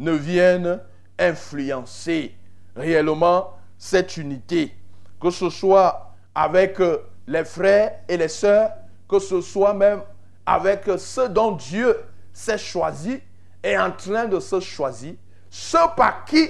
ne 0.00 0.12
vienne 0.12 0.80
influencer 1.18 2.34
réellement 2.74 3.52
cette 3.78 4.16
unité. 4.16 4.74
Que 5.20 5.30
ce 5.30 5.50
soit 5.50 6.14
avec 6.34 6.80
euh, 6.80 6.98
les 7.26 7.44
frères 7.44 8.00
et 8.08 8.16
les 8.16 8.28
sœurs, 8.28 8.72
que 9.08 9.18
ce 9.18 9.40
soit 9.42 9.74
même 9.74 10.00
avec 10.46 10.90
ceux 10.98 11.28
dont 11.28 11.52
Dieu 11.52 11.94
s'est 12.32 12.58
choisi, 12.58 13.20
est 13.62 13.76
en 13.76 13.92
train 13.92 14.24
de 14.24 14.40
se 14.40 14.58
choisir, 14.58 15.14
ceux 15.50 15.78
par 15.96 16.24
qui 16.24 16.48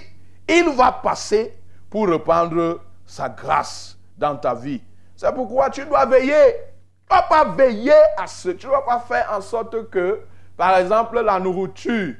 il 0.49 0.69
va 0.71 0.93
passer 0.93 1.59
pour 1.91 2.09
reprendre 2.09 2.81
sa 3.05 3.29
grâce 3.29 3.99
dans 4.17 4.37
ta 4.37 4.55
vie. 4.55 4.81
C'est 5.17 5.35
pourquoi 5.35 5.71
tu 5.71 5.85
dois 5.87 6.07
veiller. 6.07 6.55
Tu 7.09 7.17
ne 7.17 7.19
dois 7.19 7.29
pas 7.29 7.45
veiller 7.51 7.93
à 8.17 8.29
ce. 8.29 8.51
Tu 8.51 8.67
ne 8.67 8.71
dois 8.71 8.85
pas 8.85 9.01
faire 9.01 9.29
en 9.37 9.41
sorte 9.41 9.91
que, 9.91 10.21
par 10.57 10.77
exemple, 10.77 11.21
la 11.21 11.41
nourriture 11.41 12.15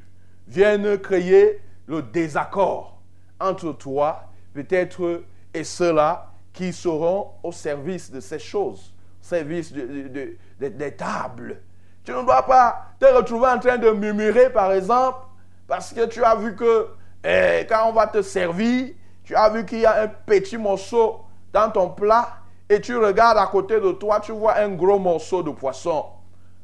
vienne 0.47 0.97
créer 0.97 1.61
le 1.87 2.01
désaccord 2.01 2.99
entre 3.39 3.73
toi, 3.73 4.23
peut-être, 4.53 5.23
et 5.53 5.63
ceux-là 5.63 6.31
qui 6.53 6.73
seront 6.73 7.31
au 7.43 7.51
service 7.51 8.11
de 8.11 8.19
ces 8.19 8.39
choses, 8.39 8.93
au 9.21 9.23
service 9.23 9.73
des 9.73 10.95
tables. 10.95 11.61
Tu 12.03 12.11
ne 12.11 12.23
dois 12.23 12.43
pas 12.45 12.93
te 12.99 13.05
retrouver 13.05 13.47
en 13.47 13.59
train 13.59 13.77
de 13.77 13.89
murmurer, 13.91 14.49
par 14.49 14.71
exemple, 14.73 15.19
parce 15.67 15.93
que 15.93 16.05
tu 16.05 16.23
as 16.23 16.35
vu 16.35 16.55
que 16.55 16.87
eh, 17.23 17.65
quand 17.69 17.87
on 17.87 17.93
va 17.93 18.07
te 18.07 18.21
servir, 18.21 18.93
tu 19.23 19.35
as 19.35 19.49
vu 19.49 19.65
qu'il 19.65 19.79
y 19.79 19.85
a 19.85 20.03
un 20.03 20.07
petit 20.07 20.57
morceau 20.57 21.21
dans 21.53 21.69
ton 21.69 21.89
plat 21.89 22.37
et 22.67 22.81
tu 22.81 22.97
regardes 22.97 23.37
à 23.37 23.45
côté 23.47 23.79
de 23.79 23.91
toi, 23.91 24.19
tu 24.19 24.31
vois 24.31 24.57
un 24.57 24.69
gros 24.69 24.97
morceau 24.97 25.43
de 25.43 25.51
poisson. 25.51 26.05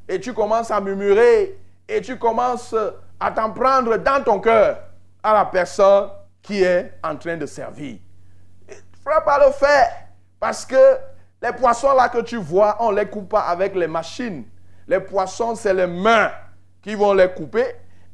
Et 0.08 0.20
tu 0.20 0.34
commences 0.34 0.72
à 0.72 0.82
murmurer 0.82 1.60
et 1.88 2.02
tu 2.02 2.18
commences 2.18 2.74
à 3.20 3.32
t'en 3.32 3.52
prendre 3.52 3.98
dans 3.98 4.24
ton 4.24 4.40
cœur 4.40 4.80
à 5.24 5.34
la 5.34 5.46
personne 5.46 6.10
qui 6.42 6.64
est 6.64 6.94
en 7.04 7.16
train 7.16 7.38
de 7.38 7.46
servir. 7.46 7.98
Il 8.70 8.76
ne 8.76 9.14
faut 9.14 9.26
pas 9.26 9.46
le 9.46 9.52
faire 9.52 9.90
parce 10.40 10.66
que 10.66 10.98
les 11.42 11.52
poissons 11.54 11.94
là 11.94 12.10
que 12.10 12.22
tu 12.22 12.38
vois, 12.38 12.78
on 12.80 12.92
ne 12.92 12.98
les 12.98 13.08
coupe 13.08 13.30
pas 13.30 13.42
avec 13.42 13.76
les 13.76 13.88
machines. 13.88 14.46
Les 14.88 15.00
poissons, 15.00 15.56
c'est 15.56 15.74
les 15.74 15.88
mains 15.88 16.32
qui 16.82 16.96
vont 16.96 17.14
les 17.14 17.30
couper. 17.30 17.66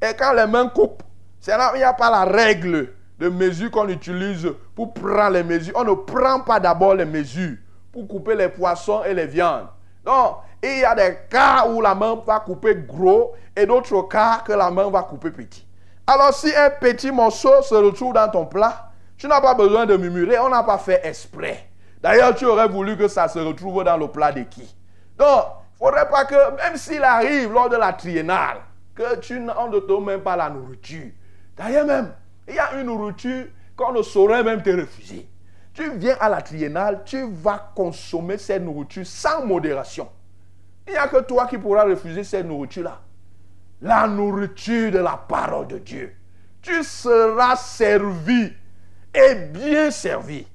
Et 0.01 0.13
quand 0.17 0.33
les 0.33 0.47
mains 0.47 0.67
coupent, 0.69 1.03
il 1.47 1.77
n'y 1.77 1.83
a 1.83 1.93
pas 1.93 2.09
la 2.09 2.23
règle 2.25 2.93
de 3.19 3.29
mesure 3.29 3.69
qu'on 3.71 3.87
utilise 3.89 4.49
pour 4.75 4.93
prendre 4.93 5.31
les 5.31 5.43
mesures. 5.43 5.73
On 5.77 5.83
ne 5.83 5.93
prend 5.93 6.41
pas 6.41 6.59
d'abord 6.59 6.95
les 6.95 7.05
mesures 7.05 7.57
pour 7.91 8.07
couper 8.07 8.35
les 8.35 8.49
poissons 8.49 9.03
et 9.03 9.13
les 9.13 9.27
viandes. 9.27 9.67
Donc, 10.03 10.37
il 10.63 10.79
y 10.79 10.85
a 10.85 10.95
des 10.95 11.17
cas 11.29 11.67
où 11.67 11.81
la 11.81 11.93
main 11.93 12.21
va 12.25 12.39
couper 12.39 12.75
gros 12.75 13.33
et 13.55 13.65
d'autres 13.65 14.03
cas 14.03 14.41
que 14.45 14.53
la 14.53 14.71
main 14.71 14.89
va 14.89 15.03
couper 15.03 15.31
petit. 15.31 15.67
Alors, 16.07 16.33
si 16.33 16.53
un 16.55 16.69
petit 16.69 17.11
morceau 17.11 17.61
se 17.61 17.75
retrouve 17.75 18.13
dans 18.13 18.29
ton 18.29 18.45
plat, 18.45 18.89
tu 19.17 19.27
n'as 19.27 19.41
pas 19.41 19.53
besoin 19.53 19.85
de 19.85 19.95
murmurer, 19.95 20.39
on 20.39 20.49
n'a 20.49 20.63
pas 20.63 20.77
fait 20.77 21.01
exprès. 21.03 21.69
D'ailleurs, 22.01 22.35
tu 22.35 22.45
aurais 22.45 22.67
voulu 22.67 22.97
que 22.97 23.07
ça 23.07 23.27
se 23.27 23.39
retrouve 23.39 23.83
dans 23.83 23.97
le 23.97 24.07
plat 24.07 24.31
de 24.31 24.43
qui? 24.43 24.75
Donc, 25.17 25.45
il 25.79 25.83
ne 25.83 25.89
faudrait 25.89 26.09
pas 26.09 26.25
que, 26.25 26.55
même 26.57 26.75
s'il 26.75 27.03
arrive 27.03 27.51
lors 27.51 27.69
de 27.69 27.77
la 27.77 27.93
triennale, 27.93 28.57
que 28.95 29.17
tu 29.17 29.39
n'en 29.39 29.69
te 29.69 29.99
même 30.01 30.21
pas 30.21 30.35
la 30.35 30.49
nourriture. 30.49 31.11
D'ailleurs 31.57 31.85
même, 31.85 32.13
il 32.47 32.55
y 32.55 32.59
a 32.59 32.73
une 32.73 32.87
nourriture 32.87 33.45
qu'on 33.75 33.91
ne 33.91 34.01
saurait 34.01 34.43
même 34.43 34.61
te 34.61 34.69
refuser. 34.69 35.27
Tu 35.73 35.89
viens 35.97 36.15
à 36.19 36.29
la 36.29 36.41
triennale, 36.41 37.01
tu 37.05 37.27
vas 37.31 37.71
consommer 37.75 38.37
cette 38.37 38.61
nourriture 38.61 39.05
sans 39.05 39.45
modération. 39.45 40.09
Il 40.87 40.91
n'y 40.91 40.97
a 40.97 41.07
que 41.07 41.21
toi 41.21 41.47
qui 41.47 41.57
pourras 41.57 41.85
refuser 41.85 42.23
cette 42.23 42.45
nourriture-là. 42.45 42.99
La 43.81 44.07
nourriture 44.07 44.91
de 44.91 44.99
la 44.99 45.17
parole 45.17 45.67
de 45.67 45.77
Dieu. 45.77 46.15
Tu 46.61 46.83
seras 46.83 47.55
servi 47.55 48.53
et 49.13 49.35
bien 49.35 49.91
servi. 49.91 50.47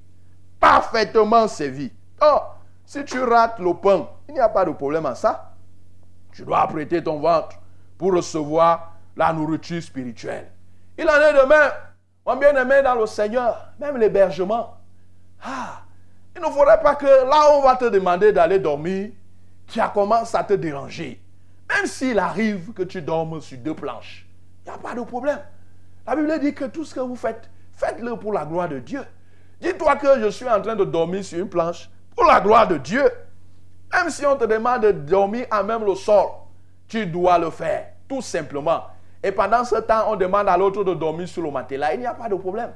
Parfaitement 0.59 1.47
servi. 1.49 1.93
Oh, 2.23 2.41
si 2.85 3.05
tu 3.05 3.21
rates 3.21 3.59
le 3.59 3.75
pain, 3.75 4.09
il 4.29 4.35
n'y 4.35 4.41
a 4.41 4.49
pas 4.49 4.65
de 4.65 4.73
problème 4.73 5.07
à 5.07 5.15
ça. 5.15 5.53
Tu 6.33 6.43
dois 6.43 6.61
apprêter 6.61 7.03
ton 7.03 7.19
ventre 7.19 7.57
pour 7.97 8.15
recevoir 8.15 8.95
la 9.17 9.33
nourriture 9.33 9.83
spirituelle. 9.83 10.51
Il 10.97 11.09
en 11.09 11.21
est 11.21 11.33
de 11.33 11.47
même, 11.47 11.73
mon 12.27 12.37
bien-aimé 12.37 12.83
dans 12.83 12.95
le 12.95 13.07
Seigneur, 13.07 13.73
même 13.79 13.97
l'hébergement. 13.97 14.77
Ah, 15.45 15.83
il 16.35 16.43
ne 16.43 16.47
faudrait 16.47 16.81
pas 16.81 16.95
que 16.95 17.07
là 17.07 17.53
on 17.53 17.63
va 17.63 17.77
te 17.77 17.85
demander 17.87 18.33
d'aller 18.33 18.59
dormir, 18.59 19.11
tu 19.69 19.81
commences 19.95 20.35
à 20.35 20.43
te 20.45 20.55
déranger. 20.55 21.23
Même 21.69 21.87
s'il 21.87 22.19
arrive 22.19 22.73
que 22.73 22.83
tu 22.83 23.03
dormes 23.03 23.41
sur 23.41 23.59
deux 23.59 23.75
planches, 23.75 24.27
il 24.65 24.71
n'y 24.71 24.75
a 24.75 24.79
pas 24.79 24.95
de 24.95 25.03
problème. 25.03 25.41
La 26.07 26.17
Bible 26.17 26.39
dit 26.41 26.55
que 26.55 26.65
tout 26.65 26.85
ce 26.85 26.95
que 26.95 27.01
vous 27.01 27.17
faites, 27.17 27.51
faites-le 27.73 28.17
pour 28.17 28.33
la 28.33 28.47
gloire 28.47 28.69
de 28.69 28.79
Dieu. 28.79 29.03
Dis-toi 29.61 29.97
que 29.97 30.21
je 30.21 30.29
suis 30.31 30.49
en 30.49 30.61
train 30.61 30.75
de 30.75 30.85
dormir 30.85 31.23
sur 31.23 31.39
une 31.39 31.49
planche 31.49 31.91
pour 32.17 32.25
la 32.25 32.41
gloire 32.41 32.67
de 32.67 32.79
Dieu. 32.79 33.05
Même 33.93 34.11
si 34.11 34.25
on 34.25 34.37
te 34.37 34.45
demande 34.45 34.83
de 34.83 34.93
dormir 34.93 35.47
à 35.51 35.63
même 35.63 35.85
le 35.85 35.95
sol, 35.95 36.27
tu 36.87 37.07
dois 37.07 37.39
le 37.39 37.51
faire, 37.51 37.89
tout 38.09 38.23
simplement. 38.23 38.85
Et 39.23 39.33
pendant 39.33 39.65
ce 39.65 39.77
temps, 39.77 40.11
on 40.11 40.17
demande 40.17 40.49
à 40.49 40.57
l'autre 40.57 40.85
de 40.85 40.95
dormir 40.95 41.29
sur 41.29 41.43
le 41.43 41.51
matelas. 41.51 41.95
Il 41.95 42.01
n'y 42.01 42.07
a 42.07 42.15
pas 42.15 42.29
de 42.29 42.35
problème. 42.37 42.73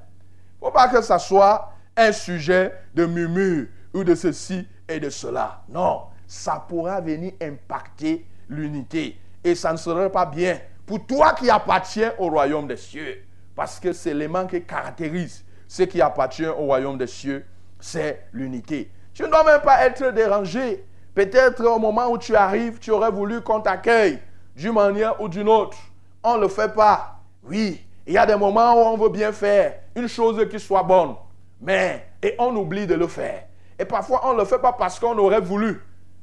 Il 0.61 0.65
ne 0.65 0.69
faut 0.69 0.73
pas 0.73 0.89
que 0.89 1.01
ça 1.01 1.19
soit 1.19 1.73
un 1.97 2.13
sujet 2.13 2.73
de 2.95 3.07
murmure 3.07 3.67
ou 3.95 4.05
de 4.05 4.15
ceci 4.15 4.67
et 4.89 5.01
de 5.01 5.11
cela. 5.11 5.63
Non, 5.69 6.03
ça 6.33 6.65
pourra 6.67 7.01
venir 7.01 7.33
impacter 7.43 8.25
l'unité. 8.49 9.19
Et 9.45 9.55
ça 9.55 9.73
ne 9.73 9.77
serait 9.77 10.11
pas 10.11 10.25
bien 10.25 10.59
pour 10.87 11.05
toi 11.07 11.35
qui 11.35 11.51
appartiens 11.51 12.15
au 12.19 12.29
royaume 12.31 12.67
des 12.67 12.79
cieux. 12.79 13.25
Parce 13.55 13.79
que 13.79 13.93
c'est 13.93 14.15
l'élément 14.15 14.47
qui 14.47 14.63
caractérise 14.63 15.45
ce 15.69 15.83
qui 15.83 16.01
appartient 16.01 16.47
au 16.47 16.65
royaume 16.65 16.97
des 16.97 17.07
cieux, 17.07 17.45
c'est 17.81 18.27
l'unité. 18.33 18.91
Tu 19.13 19.23
ne 19.23 19.29
dois 19.29 19.45
même 19.45 19.61
pas 19.61 19.87
être 19.87 20.11
dérangé. 20.13 20.85
Peut-être 21.15 21.65
au 21.67 21.79
moment 21.79 22.09
où 22.09 22.17
tu 22.17 22.35
arrives, 22.35 22.79
tu 22.79 22.91
aurais 22.91 23.11
voulu 23.11 23.43
qu'on 23.43 23.61
t'accueille 23.61 24.19
d'une 24.57 24.73
manière 24.73 25.21
ou 25.21 25.29
d'une 25.29 25.49
autre 25.49 25.77
on 26.25 26.37
ne 26.37 26.43
le 26.43 26.49
fait 26.49 26.73
pas. 26.73 27.21
Oui, 27.43 27.85
il 28.07 28.15
y 28.15 28.19
a 28.19 28.25
des 28.25 28.37
moments 28.37 28.75
où 28.75 28.79
on 28.79 28.97
veut 28.97 29.09
bien 29.09 29.33
faire 29.33 29.75
une 29.97 30.09
chose 30.09 30.49
qui 30.49 30.61
soit 30.61 30.83
bonne, 30.83 31.15
mais 31.61 32.07
et 32.23 32.37
on 32.39 32.55
oublie 32.57 32.87
de 32.87 32.95
le 32.95 33.07
faire. 33.07 33.45
Et 33.79 33.85
parfois, 33.85 34.21
on 34.25 34.35
ne 34.35 34.39
le 34.39 34.45
fait 34.45 34.61
pas 34.61 34.73
parce 34.73 34.99
qu'on 35.01 35.19
aurait 35.19 35.41
voulu, 35.41 35.81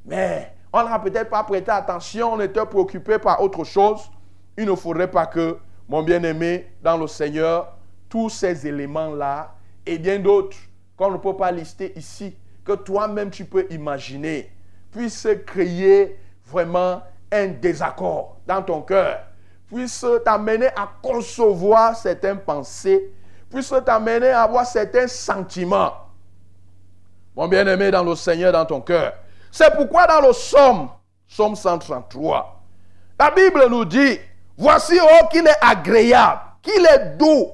mais 0.09 0.51
on 0.73 0.83
n'a 0.83 0.97
peut-être 0.99 1.29
pas 1.29 1.43
prêté 1.43 1.69
attention, 1.69 2.33
on 2.33 2.39
était 2.41 2.65
préoccupé 2.65 3.19
par 3.19 3.41
autre 3.41 3.63
chose. 3.63 4.09
Il 4.57 4.65
ne 4.65 4.75
faudrait 4.75 5.09
pas 5.09 5.27
que, 5.27 5.57
mon 5.87 6.01
bien-aimé, 6.01 6.67
dans 6.81 6.97
le 6.97 7.07
Seigneur, 7.07 7.77
tous 8.09 8.29
ces 8.29 8.67
éléments-là 8.67 9.53
et 9.85 9.97
bien 9.99 10.19
d'autres 10.19 10.57
qu'on 10.97 11.11
ne 11.11 11.17
peut 11.17 11.35
pas 11.35 11.51
lister 11.51 11.93
ici, 11.95 12.35
que 12.65 12.73
toi-même 12.73 13.29
tu 13.29 13.45
peux 13.45 13.67
imaginer, 13.69 14.51
puissent 14.91 15.27
créer 15.45 16.19
vraiment 16.45 17.01
un 17.31 17.47
désaccord 17.47 18.37
dans 18.45 18.61
ton 18.61 18.81
cœur, 18.81 19.19
puisse 19.67 20.03
t'amener 20.25 20.67
à 20.67 20.89
concevoir 21.01 21.95
certaines 21.95 22.39
pensées, 22.39 23.13
puisse 23.49 23.73
t'amener 23.85 24.29
à 24.29 24.41
avoir 24.41 24.65
certains 24.65 25.07
sentiments. 25.07 25.93
Mon 27.35 27.47
bien-aimé 27.47 27.91
dans 27.91 28.03
le 28.03 28.15
Seigneur, 28.15 28.51
dans 28.51 28.65
ton 28.65 28.81
cœur. 28.81 29.13
C'est 29.51 29.73
pourquoi 29.75 30.05
dans 30.07 30.21
le 30.21 30.33
Somme, 30.33 30.89
Somme 31.27 31.55
133, 31.55 32.61
la 33.19 33.31
Bible 33.31 33.65
nous 33.69 33.85
dit, 33.85 34.19
voici 34.57 34.97
oh 35.01 35.27
qu'il 35.31 35.45
est 35.45 35.57
agréable, 35.61 36.41
qu'il 36.61 36.85
est 36.85 37.17
doux 37.17 37.49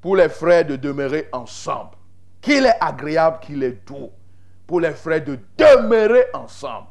pour 0.00 0.16
les 0.16 0.28
frères 0.28 0.64
de 0.64 0.76
demeurer 0.76 1.28
ensemble. 1.32 1.90
Qu'il 2.40 2.66
est 2.66 2.76
agréable, 2.80 3.38
qu'il 3.40 3.62
est 3.62 3.86
doux 3.86 4.10
pour 4.66 4.80
les 4.80 4.90
frères 4.92 5.24
de 5.24 5.38
demeurer 5.56 6.26
ensemble. 6.34 6.88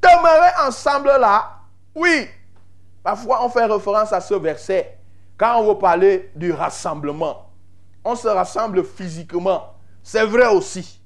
Demeurer 0.00 0.50
ensemble 0.66 1.08
là, 1.08 1.58
oui. 1.94 2.28
Parfois 3.02 3.44
on 3.44 3.48
fait 3.48 3.64
référence 3.64 4.12
à 4.12 4.20
ce 4.20 4.34
verset 4.34 4.98
quand 5.36 5.58
on 5.58 5.68
veut 5.68 5.78
parler 5.78 6.30
du 6.36 6.52
rassemblement. 6.52 7.50
On 8.04 8.14
se 8.14 8.28
rassemble 8.28 8.84
physiquement. 8.84 9.74
C'est 10.02 10.24
vrai 10.24 10.46
aussi. 10.46 11.00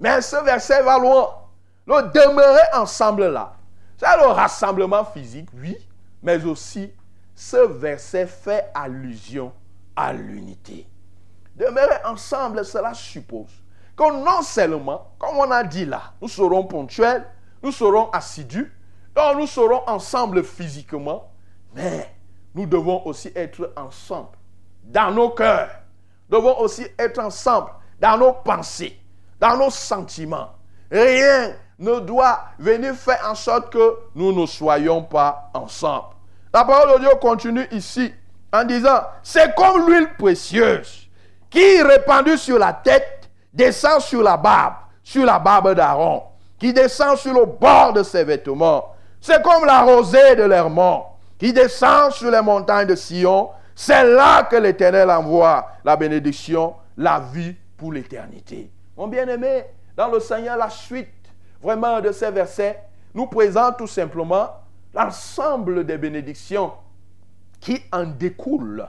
Mais 0.00 0.20
ce 0.20 0.36
verset 0.44 0.82
va 0.82 0.98
loin. 0.98 1.28
Le 1.88 2.02
demeurer 2.12 2.60
ensemble 2.74 3.28
là, 3.28 3.54
c'est 3.96 4.16
le 4.18 4.26
rassemblement 4.26 5.06
physique, 5.06 5.48
oui, 5.54 5.74
mais 6.22 6.44
aussi 6.44 6.92
ce 7.34 7.56
verset 7.56 8.26
fait 8.26 8.70
allusion 8.74 9.54
à 9.96 10.12
l'unité. 10.12 10.86
Demeurer 11.56 11.96
ensemble, 12.04 12.62
cela 12.66 12.92
suppose 12.92 13.50
que 13.96 14.22
non 14.22 14.42
seulement, 14.42 15.12
comme 15.18 15.38
on 15.38 15.50
a 15.50 15.64
dit 15.64 15.86
là, 15.86 16.12
nous 16.20 16.28
serons 16.28 16.64
ponctuels, 16.64 17.26
nous 17.62 17.72
serons 17.72 18.10
assidus, 18.10 18.70
donc 19.16 19.38
nous 19.38 19.46
serons 19.46 19.82
ensemble 19.88 20.44
physiquement, 20.44 21.32
mais 21.74 22.14
nous 22.54 22.66
devons 22.66 23.06
aussi 23.06 23.32
être 23.34 23.72
ensemble 23.78 24.36
dans 24.84 25.10
nos 25.10 25.30
cœurs. 25.30 25.70
Nous 26.28 26.38
devons 26.38 26.60
aussi 26.60 26.86
être 26.98 27.18
ensemble 27.18 27.70
dans 27.98 28.18
nos 28.18 28.34
pensées, 28.34 29.00
dans 29.40 29.56
nos 29.56 29.70
sentiments. 29.70 30.50
Rien 30.90 31.54
ne 31.78 32.00
doit 32.00 32.40
venir 32.58 32.94
faire 32.94 33.28
en 33.30 33.34
sorte 33.34 33.72
que 33.72 33.96
nous 34.14 34.32
ne 34.32 34.46
soyons 34.46 35.02
pas 35.02 35.50
ensemble. 35.54 36.14
La 36.52 36.64
parole 36.64 36.94
de 36.94 37.00
Dieu 37.00 37.10
continue 37.20 37.66
ici 37.70 38.12
en 38.52 38.64
disant, 38.64 39.02
c'est 39.22 39.54
comme 39.54 39.86
l'huile 39.88 40.08
précieuse 40.18 41.08
qui, 41.50 41.82
répandue 41.82 42.36
sur 42.36 42.58
la 42.58 42.72
tête, 42.72 43.30
descend 43.52 44.00
sur 44.00 44.22
la 44.22 44.36
barbe, 44.36 44.74
sur 45.02 45.24
la 45.24 45.38
barbe 45.38 45.74
d'Aaron, 45.74 46.22
qui 46.58 46.72
descend 46.72 47.16
sur 47.16 47.32
le 47.32 47.44
bord 47.46 47.92
de 47.92 48.02
ses 48.02 48.24
vêtements. 48.24 48.94
C'est 49.20 49.42
comme 49.42 49.64
la 49.64 49.82
rosée 49.82 50.36
de 50.36 50.44
l'Hermont 50.44 51.04
qui 51.38 51.52
descend 51.52 52.10
sur 52.12 52.30
les 52.30 52.42
montagnes 52.42 52.88
de 52.88 52.94
Sion. 52.94 53.50
C'est 53.74 54.04
là 54.04 54.42
que 54.42 54.56
l'Éternel 54.56 55.10
envoie 55.10 55.66
la 55.84 55.96
bénédiction, 55.96 56.74
la 56.96 57.20
vie 57.32 57.54
pour 57.76 57.92
l'éternité. 57.92 58.70
Mon 58.96 59.06
bien-aimé, 59.06 59.64
dans 59.96 60.08
le 60.08 60.18
Seigneur, 60.18 60.56
la 60.56 60.68
suite 60.68 61.08
vraiment 61.60 62.00
de 62.00 62.12
ces 62.12 62.30
versets 62.30 62.82
nous 63.14 63.26
présente 63.26 63.78
tout 63.78 63.86
simplement 63.86 64.50
l'ensemble 64.94 65.84
des 65.84 65.98
bénédictions 65.98 66.72
qui 67.60 67.82
en 67.92 68.04
découlent 68.04 68.88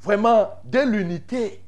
vraiment 0.00 0.50
de 0.64 0.80
l'unité. 0.80 1.62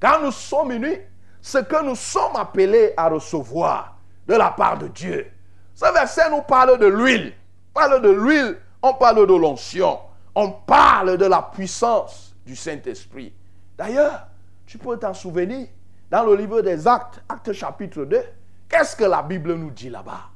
Quand 0.00 0.20
nous 0.22 0.32
sommes 0.32 0.72
unis, 0.72 0.98
ce 1.40 1.58
que 1.58 1.84
nous 1.84 1.94
sommes 1.94 2.36
appelés 2.36 2.92
à 2.96 3.08
recevoir 3.08 3.98
de 4.26 4.34
la 4.34 4.50
part 4.50 4.78
de 4.78 4.88
Dieu. 4.88 5.26
Ce 5.74 5.92
verset 5.92 6.30
nous 6.30 6.42
parle 6.42 6.78
de 6.78 6.86
l'huile. 6.86 7.34
On 7.74 7.80
parle 7.80 8.02
de 8.02 8.10
l'huile, 8.10 8.58
on 8.82 8.94
parle 8.94 9.26
de 9.26 9.34
l'onction, 9.34 9.98
on 10.34 10.50
parle 10.50 11.16
de 11.18 11.26
la 11.26 11.42
puissance 11.42 12.34
du 12.46 12.54
Saint-Esprit. 12.54 13.32
D'ailleurs, 13.76 14.28
tu 14.66 14.78
peux 14.78 14.96
t'en 14.98 15.14
souvenir, 15.14 15.68
dans 16.10 16.24
le 16.24 16.36
livre 16.36 16.60
des 16.62 16.86
Actes, 16.86 17.22
Actes 17.28 17.52
chapitre 17.52 18.04
2, 18.04 18.22
qu'est-ce 18.68 18.96
que 18.96 19.04
la 19.04 19.22
Bible 19.22 19.54
nous 19.54 19.70
dit 19.70 19.90
là-bas? 19.90 20.30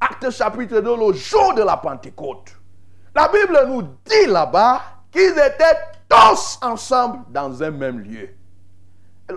Actes 0.00 0.30
chapitre 0.30 0.80
2, 0.80 0.96
le 0.96 1.12
jour 1.12 1.54
de 1.54 1.62
la 1.62 1.76
Pentecôte. 1.76 2.56
La 3.14 3.28
Bible 3.28 3.58
nous 3.68 3.82
dit 3.82 4.26
là-bas 4.26 4.82
qu'ils 5.10 5.30
étaient 5.30 5.78
tous 6.08 6.58
ensemble 6.62 7.20
dans 7.30 7.62
un 7.62 7.70
même 7.70 8.00
lieu. 8.00 8.28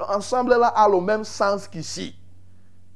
Ensemble 0.09 0.55
là 0.57 0.67
a 0.67 0.89
le 0.89 0.99
même 0.99 1.23
sens 1.23 1.67
qu'ici. 1.67 2.15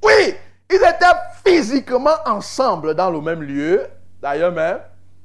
Oui, 0.04 0.34
ils 0.70 0.76
étaient 0.76 1.06
physiquement 1.44 2.16
ensemble 2.26 2.94
dans 2.94 3.10
le 3.10 3.20
même 3.20 3.42
lieu. 3.42 3.86
D'ailleurs 4.20 4.52
même, 4.52 4.80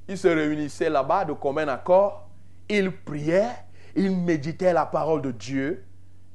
ils 0.07 0.17
se 0.17 0.27
réunissaient 0.27 0.89
là-bas 0.89 1.25
de 1.25 1.33
commun 1.33 1.67
accord. 1.67 2.29
Ils 2.69 2.91
priaient, 2.91 3.55
ils 3.95 4.15
méditaient 4.15 4.73
la 4.73 4.85
parole 4.85 5.21
de 5.21 5.31
Dieu. 5.31 5.83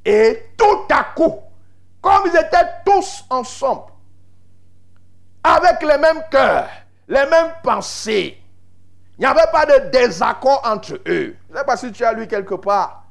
Et 0.04 0.50
tout 0.58 0.84
à 0.90 1.04
coup, 1.14 1.38
comme 2.02 2.26
ils 2.26 2.36
étaient 2.36 2.68
tous 2.84 3.24
ensemble, 3.30 3.92
avec 5.42 5.80
les 5.82 5.98
mêmes 5.98 6.22
cœurs, 6.30 6.68
les 7.08 7.26
mêmes 7.26 7.52
pensées, 7.62 8.38
il 9.16 9.20
n'y 9.20 9.26
avait 9.26 9.50
pas 9.52 9.64
de 9.64 9.90
désaccord 9.90 10.60
entre 10.64 10.94
eux. 11.06 11.36
Je 11.48 11.52
ne 11.52 11.58
sais 11.58 11.64
pas 11.64 11.76
si 11.76 11.92
tu 11.92 12.04
as 12.04 12.12
lu 12.12 12.26
quelque 12.26 12.54
part 12.54 13.04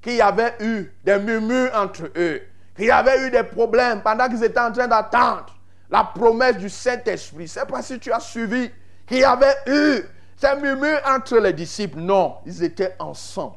qu'il 0.00 0.14
y 0.14 0.20
avait 0.20 0.54
eu 0.60 0.92
des 1.04 1.18
murmures 1.18 1.72
entre 1.74 2.04
eux, 2.16 2.42
qu'il 2.76 2.86
y 2.86 2.90
avait 2.90 3.26
eu 3.26 3.30
des 3.30 3.42
problèmes 3.42 4.02
pendant 4.02 4.28
qu'ils 4.28 4.44
étaient 4.44 4.60
en 4.60 4.70
train 4.70 4.86
d'attendre 4.86 5.46
la 5.90 6.04
promesse 6.04 6.58
du 6.58 6.68
Saint-Esprit. 6.68 7.48
Je 7.48 7.58
ne 7.60 7.64
sais 7.64 7.66
pas 7.66 7.82
si 7.82 7.98
tu 7.98 8.12
as 8.12 8.20
suivi 8.20 8.70
qu'il 9.06 9.18
y 9.18 9.24
avait 9.24 9.56
eu 9.66 10.02
ces 10.36 10.54
murmures 10.56 11.00
entre 11.06 11.38
les 11.38 11.52
disciples. 11.52 11.98
Non, 11.98 12.36
ils 12.44 12.62
étaient 12.62 12.94
ensemble, 12.98 13.56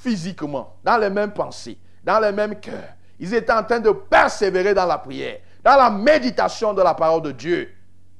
physiquement, 0.00 0.76
dans 0.84 0.98
les 0.98 1.10
mêmes 1.10 1.32
pensées, 1.32 1.78
dans 2.04 2.20
les 2.20 2.32
mêmes 2.32 2.60
cœurs. 2.60 2.94
Ils 3.18 3.34
étaient 3.34 3.52
en 3.52 3.64
train 3.64 3.80
de 3.80 3.90
persévérer 3.90 4.74
dans 4.74 4.86
la 4.86 4.98
prière, 4.98 5.38
dans 5.62 5.76
la 5.76 5.90
méditation 5.90 6.74
de 6.74 6.82
la 6.82 6.94
parole 6.94 7.22
de 7.22 7.32
Dieu. 7.32 7.70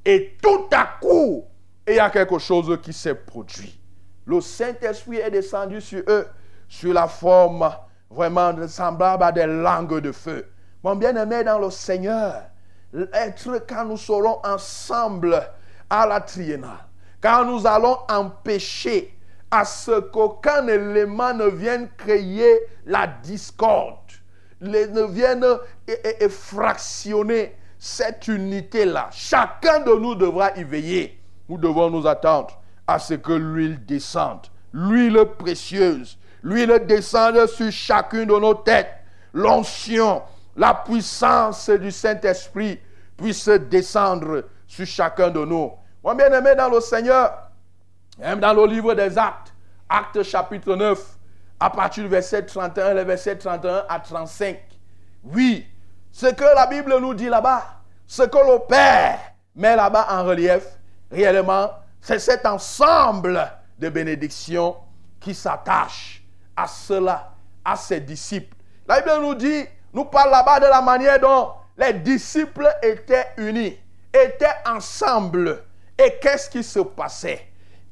Et 0.04 0.36
tout 0.42 0.66
à 0.72 0.98
coup, 1.00 1.44
il 1.86 1.94
y 1.94 1.98
a 1.98 2.10
quelque 2.10 2.38
chose 2.38 2.78
qui 2.82 2.92
s'est 2.92 3.14
produit. 3.14 3.78
Le 4.24 4.40
Saint-Esprit 4.40 5.18
est 5.18 5.30
descendu 5.30 5.80
sur 5.80 6.02
eux, 6.08 6.26
sur 6.68 6.92
la 6.92 7.06
forme 7.06 7.70
vraiment 8.10 8.54
semblable 8.66 9.22
à 9.22 9.32
des 9.32 9.46
langues 9.46 10.00
de 10.00 10.12
feu. 10.12 10.48
Mon 10.82 10.96
bien-aimé 10.96 11.44
dans 11.44 11.58
le 11.58 11.70
Seigneur, 11.70 12.42
être 13.12 13.66
quand 13.68 13.84
nous 13.84 13.96
serons 13.96 14.40
ensemble 14.44 15.42
à 15.90 16.06
la 16.06 16.20
triennale, 16.20 16.86
quand 17.20 17.44
nous 17.44 17.66
allons 17.66 17.98
empêcher 18.08 19.16
à 19.50 19.64
ce 19.64 20.00
qu'aucun 20.00 20.66
élément 20.66 21.34
ne 21.34 21.46
vienne 21.46 21.88
créer 21.96 22.60
la 22.84 23.06
discorde, 23.06 24.05
ne 24.60 25.02
vienne 25.02 25.44
fractionner 26.28 27.54
cette 27.78 28.28
unité-là. 28.28 29.08
Chacun 29.12 29.80
de 29.80 29.92
nous 29.92 30.14
devra 30.14 30.56
y 30.56 30.64
veiller. 30.64 31.20
Nous 31.48 31.58
devons 31.58 31.90
nous 31.90 32.06
attendre 32.06 32.60
à 32.86 32.98
ce 32.98 33.14
que 33.14 33.32
l'huile 33.32 33.84
descende. 33.84 34.46
L'huile 34.72 35.24
précieuse. 35.38 36.18
L'huile 36.42 36.84
descende 36.86 37.46
sur 37.46 37.70
chacune 37.70 38.26
de 38.26 38.38
nos 38.38 38.54
têtes. 38.54 38.92
L'onction, 39.32 40.22
la 40.56 40.74
puissance 40.74 41.68
du 41.70 41.90
Saint-Esprit 41.90 42.78
puisse 43.16 43.48
descendre 43.48 44.44
sur 44.66 44.86
chacun 44.86 45.30
de 45.30 45.44
nous. 45.44 45.72
Mon 46.02 46.14
bien-aimé 46.14 46.54
dans 46.54 46.68
le 46.68 46.80
Seigneur, 46.80 47.50
même 48.18 48.40
dans 48.40 48.54
le 48.54 48.66
livre 48.66 48.94
des 48.94 49.18
Actes, 49.18 49.52
Actes 49.88 50.22
chapitre 50.22 50.74
9, 50.74 51.15
à 51.58 51.70
partir 51.70 52.04
du 52.04 52.10
verset 52.10 52.44
31, 52.44 52.94
le 52.94 53.02
verset 53.02 53.36
31 53.36 53.84
à 53.88 54.00
35. 54.00 54.58
Oui, 55.24 55.66
ce 56.12 56.26
que 56.26 56.44
la 56.44 56.66
Bible 56.66 56.96
nous 57.00 57.14
dit 57.14 57.28
là-bas, 57.28 57.62
ce 58.06 58.22
que 58.22 58.38
le 58.38 58.66
Père 58.66 59.18
met 59.54 59.74
là-bas 59.74 60.06
en 60.10 60.24
relief, 60.24 60.64
réellement, 61.10 61.70
c'est 62.00 62.18
cet 62.18 62.46
ensemble 62.46 63.50
de 63.78 63.88
bénédictions 63.88 64.76
qui 65.20 65.34
s'attache 65.34 66.22
à 66.56 66.66
cela, 66.66 67.32
à 67.64 67.76
ses 67.76 68.00
disciples. 68.00 68.56
La 68.86 69.00
Bible 69.00 69.18
nous 69.20 69.34
dit, 69.34 69.64
nous 69.92 70.04
parle 70.04 70.30
là-bas 70.30 70.60
de 70.60 70.66
la 70.66 70.82
manière 70.82 71.18
dont 71.18 71.52
les 71.76 71.94
disciples 71.94 72.70
étaient 72.82 73.32
unis, 73.38 73.78
étaient 74.12 74.54
ensemble. 74.66 75.64
Et 75.98 76.18
qu'est-ce 76.20 76.48
qui 76.48 76.62
se 76.62 76.80
passait? 76.80 77.48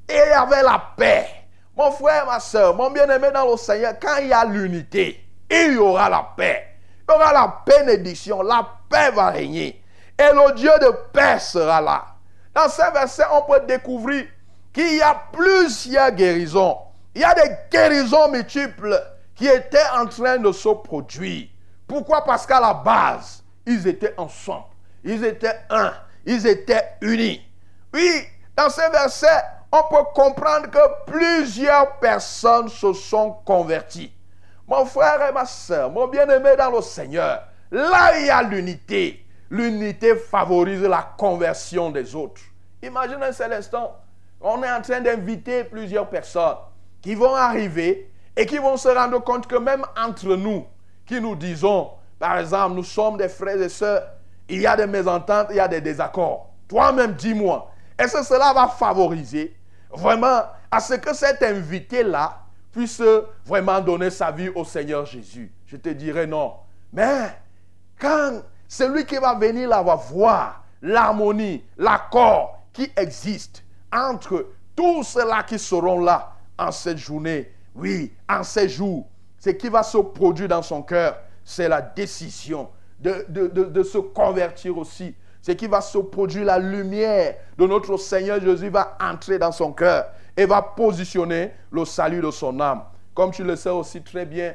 Et 0.09 0.12
il 0.12 0.29
y 0.29 0.33
avait 0.33 0.62
la 0.62 0.92
paix. 0.96 1.43
Mon 1.76 1.90
frère, 1.90 2.26
ma 2.26 2.38
soeur, 2.38 2.74
mon 2.76 2.90
bien-aimé 2.90 3.28
dans 3.32 3.50
le 3.50 3.56
Seigneur, 3.56 3.94
quand 4.00 4.16
il 4.20 4.28
y 4.28 4.32
a 4.32 4.44
l'unité, 4.44 5.24
il 5.50 5.72
y 5.72 5.76
aura 5.76 6.08
la 6.08 6.28
paix. 6.37 6.66
Il 7.08 7.12
y 7.12 7.14
aura 7.14 7.32
la 7.32 7.62
bénédiction. 7.66 8.42
La 8.42 8.66
paix 8.88 9.10
va 9.10 9.30
régner. 9.30 9.82
Et 10.18 10.32
le 10.32 10.54
Dieu 10.54 10.70
de 10.80 10.90
paix 11.12 11.38
sera 11.40 11.80
là. 11.80 12.06
Dans 12.54 12.68
ces 12.68 12.90
versets, 12.92 13.24
on 13.32 13.42
peut 13.42 13.60
découvrir 13.66 14.26
qu'il 14.72 14.96
y 14.96 15.02
a 15.02 15.20
plusieurs 15.32 16.12
guérisons. 16.12 16.78
Il 17.14 17.20
y 17.20 17.24
a 17.24 17.34
des 17.34 17.50
guérisons 17.70 18.30
multiples 18.30 19.00
qui 19.34 19.46
étaient 19.46 19.78
en 19.96 20.06
train 20.06 20.38
de 20.38 20.52
se 20.52 20.68
produire. 20.68 21.48
Pourquoi? 21.87 22.24
Parce 22.24 22.46
qu'à 22.46 22.60
la 22.60 22.74
base, 22.74 23.42
ils 23.66 23.87
étaient 23.88 24.14
ensemble. 24.16 24.66
Ils 25.02 25.24
étaient 25.24 25.58
un. 25.70 25.92
Ils 26.24 26.46
étaient 26.46 26.96
unis. 27.00 27.44
Oui, 27.92 28.24
dans 28.56 28.70
ces 28.70 28.88
versets, 28.90 29.42
on 29.74 29.82
peut 29.88 30.04
comprendre 30.14 30.70
que 30.70 31.10
plusieurs 31.10 31.98
personnes 31.98 32.68
se 32.68 32.92
sont 32.92 33.32
converties. 33.44 34.12
Mon 34.68 34.84
frère 34.84 35.28
et 35.28 35.32
ma 35.32 35.44
soeur, 35.44 35.90
mon 35.90 36.06
bien-aimé 36.06 36.50
dans 36.56 36.70
le 36.70 36.80
Seigneur, 36.80 37.42
là 37.72 38.18
il 38.18 38.26
y 38.26 38.30
a 38.30 38.42
l'unité. 38.42 39.26
L'unité 39.50 40.14
favorise 40.16 40.82
la 40.82 41.02
conversion 41.18 41.90
des 41.90 42.14
autres. 42.14 42.40
Imagine 42.82 43.22
un 43.22 43.32
seul 43.32 43.52
instant, 43.52 43.96
on 44.40 44.62
est 44.62 44.70
en 44.70 44.80
train 44.80 45.00
d'inviter 45.00 45.64
plusieurs 45.64 46.08
personnes 46.08 46.56
qui 47.02 47.14
vont 47.14 47.34
arriver 47.34 48.10
et 48.37 48.46
qui 48.46 48.58
vont 48.58 48.76
se 48.76 48.88
rendre 48.88 49.22
compte 49.24 49.46
que 49.46 49.56
même 49.56 49.84
entre 49.98 50.37
nous, 50.37 50.64
qui 51.04 51.20
nous 51.20 51.34
disons, 51.34 51.90
par 52.18 52.38
exemple, 52.38 52.76
nous 52.76 52.84
sommes 52.84 53.16
des 53.16 53.28
frères 53.28 53.60
et 53.60 53.68
sœurs, 53.68 54.02
il 54.48 54.60
y 54.60 54.66
a 54.66 54.76
des 54.76 54.87
mésententes, 54.87 55.48
il 55.50 55.56
y 55.56 55.60
a 55.60 55.68
des 55.68 55.80
désaccords. 55.80 56.50
Toi-même, 56.68 57.14
dis-moi, 57.14 57.70
est-ce 57.98 58.18
que 58.18 58.24
cela 58.24 58.52
va 58.52 58.68
favoriser 58.68 59.54
vraiment 59.96 60.42
à 60.70 60.80
ce 60.80 60.94
que 60.94 61.14
cet 61.14 61.42
invité-là 61.42 62.40
puisse 62.72 63.02
vraiment 63.44 63.80
donner 63.80 64.11
sa 64.11 64.30
vie 64.30 64.48
au 64.48 64.64
Seigneur 64.64 65.07
Jésus 65.07 65.52
Je 65.66 65.76
te 65.76 65.88
dirais 65.90 66.26
non. 66.26 66.54
Mais 66.92 67.37
quand 67.98 68.42
celui 68.68 69.04
qui 69.07 69.16
va 69.16 69.35
venir 69.35 69.68
là 69.68 69.83
va 69.83 69.94
voir 69.94 70.64
l'harmonie, 70.83 71.64
l'accord 71.76 72.59
qui 72.72 72.90
existe 72.96 73.64
entre 73.92 74.48
tous 74.74 75.04
ceux-là 75.04 75.44
qui 75.44 75.59
seront 75.59 76.00
là 76.00 76.33
en 76.59 76.72
cette 76.72 76.98
journée, 76.98 77.52
oui, 77.74 78.12
en 78.28 78.42
ces 78.42 78.68
jours, 78.68 79.07
ce 79.38 79.50
qui 79.50 79.68
va 79.68 79.83
se 79.83 79.98
produire 79.98 80.48
dans 80.48 80.62
son 80.62 80.83
cœur, 80.83 81.16
c'est 81.44 81.68
la 81.68 81.80
décision 81.80 82.70
de, 83.00 83.26
de, 83.28 83.83
se 83.83 83.98
convertir 83.98 84.78
aussi. 84.78 85.14
Ce 85.44 85.52
qui 85.52 85.66
va 85.66 85.83
se 85.83 85.98
produire, 85.98 86.46
la 86.46 86.59
lumière 86.59 87.35
de 87.59 87.66
notre 87.66 87.98
Seigneur 87.98 88.40
Jésus 88.40 88.70
va 88.70 88.96
entrer 88.98 89.38
dans 89.38 89.52
son 89.52 89.74
cœur 89.74 90.07
et 90.35 90.46
va 90.46 90.62
positionner 90.62 91.50
le 91.70 91.85
salut 91.85 92.22
de 92.22 92.30
son 92.30 92.59
âme. 92.61 92.83
Comme 93.12 93.30
tu 93.30 93.44
le 93.44 93.54
sais 93.54 93.68
aussi 93.68 94.00
très 94.00 94.24
bien, 94.24 94.54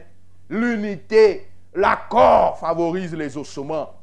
l'unité, 0.50 1.48
l'accord 1.76 2.58
favorise 2.58 3.14
les 3.14 3.38
ossements. 3.38 3.94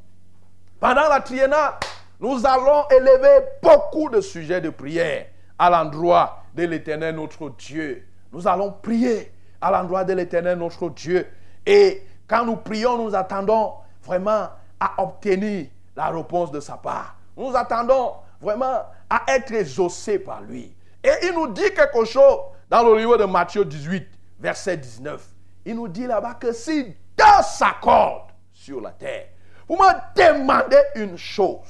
Pendant 0.78 1.08
la 1.08 1.18
triennale, 1.18 1.72
nous 2.20 2.46
allons 2.46 2.84
élever 2.88 3.44
beaucoup 3.60 4.08
de 4.08 4.20
sujets 4.20 4.60
de 4.60 4.70
prière 4.70 5.26
à 5.58 5.68
l'endroit 5.68 6.44
de 6.54 6.66
l'Éternel 6.66 7.16
notre 7.16 7.48
Dieu. 7.48 8.06
Nous 8.32 8.46
allons 8.46 8.70
prier 8.70 9.32
à 9.60 9.72
l'endroit 9.72 10.04
de 10.04 10.12
l'Éternel 10.12 10.58
notre 10.58 10.88
Dieu. 10.90 11.26
Et 11.66 12.06
quand 12.28 12.46
nous 12.46 12.54
prions, 12.54 12.96
nous 13.02 13.16
attendons 13.16 13.72
vraiment 14.04 14.50
à 14.78 15.02
obtenir 15.02 15.66
la 15.96 16.10
réponse 16.10 16.50
de 16.50 16.60
sa 16.60 16.76
part. 16.76 17.16
Nous 17.36 17.56
attendons 17.56 18.12
vraiment 18.40 18.84
à 19.08 19.22
être 19.28 19.52
exaucés 19.52 20.18
par 20.18 20.42
lui. 20.42 20.74
Et 21.02 21.10
il 21.22 21.32
nous 21.32 21.48
dit 21.48 21.72
quelque 21.74 22.04
chose 22.04 22.38
dans 22.68 22.82
le 22.82 22.98
livre 22.98 23.16
de 23.16 23.24
Matthieu 23.24 23.64
18, 23.64 24.06
verset 24.38 24.76
19. 24.76 25.24
Il 25.64 25.76
nous 25.76 25.88
dit 25.88 26.06
là-bas 26.06 26.34
que 26.34 26.52
si 26.52 26.84
deux 26.84 27.42
s'accordent 27.42 28.30
sur 28.52 28.80
la 28.80 28.90
terre, 28.90 29.26
vous 29.68 29.76
me 29.76 29.92
demandez 30.14 30.80
une 30.94 31.16
chose, 31.16 31.66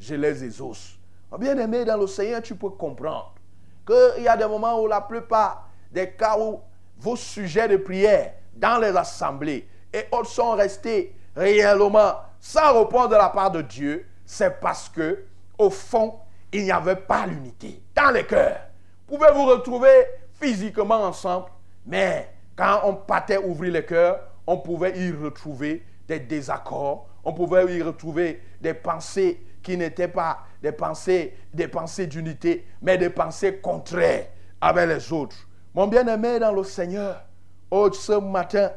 je 0.00 0.14
les 0.14 0.44
exauce. 0.44 0.98
Bien 1.38 1.58
aimé 1.58 1.84
dans 1.84 1.98
le 1.98 2.06
Seigneur, 2.06 2.40
tu 2.40 2.54
peux 2.54 2.70
comprendre 2.70 3.34
qu'il 3.86 4.22
y 4.22 4.28
a 4.28 4.36
des 4.36 4.46
moments 4.46 4.80
où 4.80 4.86
la 4.86 5.00
plupart 5.00 5.68
des 5.92 6.10
cas 6.12 6.38
où 6.38 6.60
vos 6.98 7.16
sujets 7.16 7.68
de 7.68 7.76
prière 7.76 8.32
dans 8.54 8.78
les 8.78 8.96
assemblées 8.96 9.68
et 9.92 10.04
autres 10.10 10.30
sont 10.30 10.52
restés 10.52 11.14
réellement 11.34 12.14
sans 12.40 12.78
réponse 12.78 13.08
de 13.08 13.16
la 13.16 13.28
part 13.28 13.50
de 13.50 13.62
Dieu, 13.62 14.06
c'est 14.24 14.60
parce 14.60 14.88
que, 14.88 15.24
au 15.58 15.70
fond, 15.70 16.14
il 16.52 16.64
n'y 16.64 16.72
avait 16.72 16.96
pas 16.96 17.26
l'unité 17.26 17.82
dans 17.94 18.10
les 18.10 18.24
cœurs. 18.24 18.60
Vous 19.08 19.16
pouvez 19.16 19.30
vous 19.32 19.46
retrouver 19.46 20.04
physiquement 20.40 21.02
ensemble, 21.02 21.46
mais 21.86 22.30
quand 22.56 22.80
on 22.84 22.94
partait 22.94 23.38
ouvrir 23.38 23.72
les 23.72 23.84
cœurs, 23.84 24.20
on 24.46 24.58
pouvait 24.58 24.98
y 24.98 25.10
retrouver 25.10 25.84
des 26.08 26.20
désaccords, 26.20 27.06
on 27.24 27.32
pouvait 27.32 27.76
y 27.76 27.82
retrouver 27.82 28.42
des 28.60 28.74
pensées 28.74 29.40
qui 29.62 29.76
n'étaient 29.76 30.08
pas 30.08 30.44
des 30.62 30.72
pensées, 30.72 31.36
des 31.52 31.68
pensées 31.68 32.06
d'unité, 32.06 32.66
mais 32.82 32.98
des 32.98 33.10
pensées 33.10 33.58
contraires 33.58 34.26
avec 34.60 34.88
les 34.88 35.12
autres. 35.12 35.36
Mon 35.74 35.86
bien-aimé 35.86 36.38
dans 36.38 36.52
le 36.52 36.64
Seigneur, 36.64 37.22
oh, 37.70 37.92
ce 37.92 38.12
matin, 38.12 38.70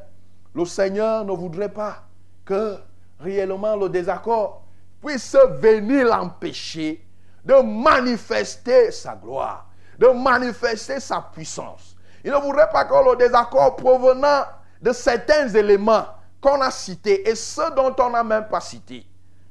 le 0.54 0.66
Seigneur 0.66 1.24
ne 1.26 1.32
voudrait 1.32 1.72
pas 1.72 2.04
que 2.44 2.78
réellement 3.20 3.76
le 3.76 3.90
désaccord 3.90 4.64
puisse 5.02 5.36
venir 5.60 6.06
l'empêcher 6.08 7.06
de 7.44 7.56
manifester 7.56 8.92
sa 8.92 9.16
gloire, 9.16 9.68
de 9.98 10.08
manifester 10.08 11.00
sa 11.00 11.22
puissance. 11.34 11.96
Il 12.24 12.32
ne 12.32 12.38
voudrait 12.38 12.70
pas 12.70 12.86
que 12.86 12.94
le 12.94 13.16
désaccord 13.16 13.76
provenant 13.76 14.44
de 14.82 14.92
certains 14.92 15.48
éléments 15.48 16.06
qu'on 16.42 16.62
a 16.62 16.72
cités 16.72 17.30
et 17.30 17.36
ceux 17.36 17.72
dont 17.72 17.96
on 18.00 18.10
n'a 18.12 18.24
même 18.24 18.48
pas 18.48 18.62
cité 18.62 19.06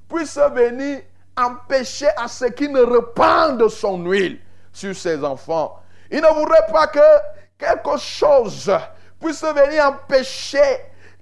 puisse 0.08 0.38
venir 0.38 1.02
empêcher 1.36 2.08
à 2.16 2.28
ce 2.28 2.46
qui 2.46 2.68
ne 2.68 2.80
répandent 2.80 3.68
son 3.68 4.04
huile 4.04 4.40
sur 4.72 4.94
ses 4.96 5.22
enfants. 5.22 5.80
Il 6.10 6.20
ne 6.20 6.34
voudrait 6.34 6.66
pas 6.72 6.86
que 6.86 6.98
quelque 7.58 7.98
chose 7.98 8.72
puisse 9.20 9.42
venir 9.42 9.84
empêcher 9.86 10.78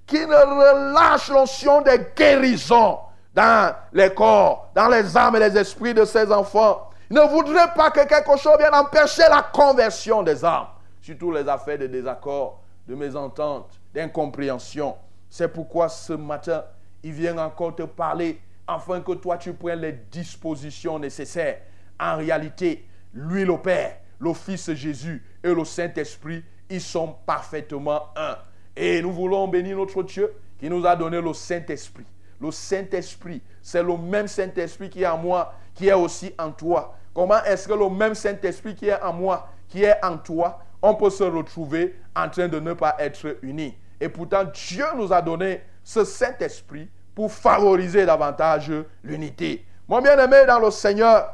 qu'il 0.07 0.25
ne 0.25 0.35
relâche 0.35 1.29
l'onction 1.29 1.81
des 1.81 1.99
guérisons 2.15 2.99
dans 3.35 3.75
les 3.93 4.13
corps, 4.13 4.71
dans 4.73 4.87
les 4.87 5.15
âmes 5.15 5.35
et 5.35 5.39
les 5.39 5.57
esprits 5.57 5.93
de 5.93 6.05
ses 6.05 6.31
enfants. 6.31 6.89
Il 7.09 7.15
ne 7.15 7.21
voudrait 7.21 7.73
pas 7.75 7.91
que 7.91 8.05
quelque 8.07 8.37
chose 8.37 8.57
vienne 8.57 8.73
empêcher 8.73 9.23
la 9.29 9.43
conversion 9.43 10.23
des 10.23 10.43
âmes, 10.43 10.67
surtout 11.01 11.31
les 11.31 11.47
affaires 11.47 11.77
de 11.77 11.87
désaccord, 11.87 12.61
de 12.87 12.95
mésentente, 12.95 13.69
d'incompréhension. 13.93 14.95
C'est 15.29 15.49
pourquoi 15.49 15.89
ce 15.89 16.13
matin, 16.13 16.63
il 17.03 17.11
vient 17.11 17.37
encore 17.37 17.75
te 17.75 17.83
parler 17.83 18.41
afin 18.65 19.01
que 19.01 19.13
toi 19.13 19.37
tu 19.37 19.53
prennes 19.53 19.81
les 19.81 19.93
dispositions 19.93 20.99
nécessaires. 20.99 21.59
En 21.99 22.17
réalité, 22.17 22.87
lui 23.13 23.45
le 23.45 23.57
Père, 23.57 23.97
le 24.19 24.33
Fils 24.33 24.73
Jésus 24.73 25.23
et 25.43 25.53
le 25.53 25.63
Saint-Esprit, 25.63 26.43
ils 26.69 26.81
sont 26.81 27.15
parfaitement 27.25 28.07
un. 28.15 28.35
Et 28.79 29.01
nous 29.01 29.11
voulons 29.11 29.47
bénir 29.47 29.75
notre 29.75 30.03
Dieu 30.03 30.31
qui 30.59 30.69
nous 30.69 30.85
a 30.85 30.95
donné 30.95 31.19
le 31.19 31.33
Saint-Esprit. 31.33 32.05
Le 32.39 32.51
Saint-Esprit, 32.51 33.41
c'est 33.59 33.81
le 33.81 33.97
même 33.97 34.27
Saint-Esprit 34.27 34.91
qui 34.91 35.01
est 35.01 35.07
en 35.07 35.17
moi, 35.17 35.55
qui 35.73 35.87
est 35.87 35.93
aussi 35.93 36.31
en 36.37 36.51
toi. 36.51 36.95
Comment 37.11 37.43
est-ce 37.43 37.67
que 37.67 37.73
le 37.73 37.89
même 37.89 38.13
Saint-Esprit 38.13 38.75
qui 38.75 38.89
est 38.89 39.01
en 39.01 39.13
moi, 39.13 39.49
qui 39.67 39.83
est 39.83 39.97
en 40.05 40.19
toi, 40.19 40.59
on 40.79 40.93
peut 40.93 41.09
se 41.09 41.23
retrouver 41.23 41.95
en 42.15 42.29
train 42.29 42.47
de 42.47 42.59
ne 42.59 42.73
pas 42.73 42.95
être 42.99 43.37
unis 43.41 43.75
Et 43.99 44.09
pourtant, 44.09 44.43
Dieu 44.53 44.85
nous 44.95 45.11
a 45.11 45.23
donné 45.23 45.61
ce 45.83 46.05
Saint-Esprit 46.05 46.87
pour 47.15 47.31
favoriser 47.31 48.05
davantage 48.05 48.71
l'unité. 49.03 49.65
Mon 49.87 50.01
bien-aimé 50.01 50.45
dans 50.45 50.59
le 50.59 50.69
Seigneur, 50.69 51.27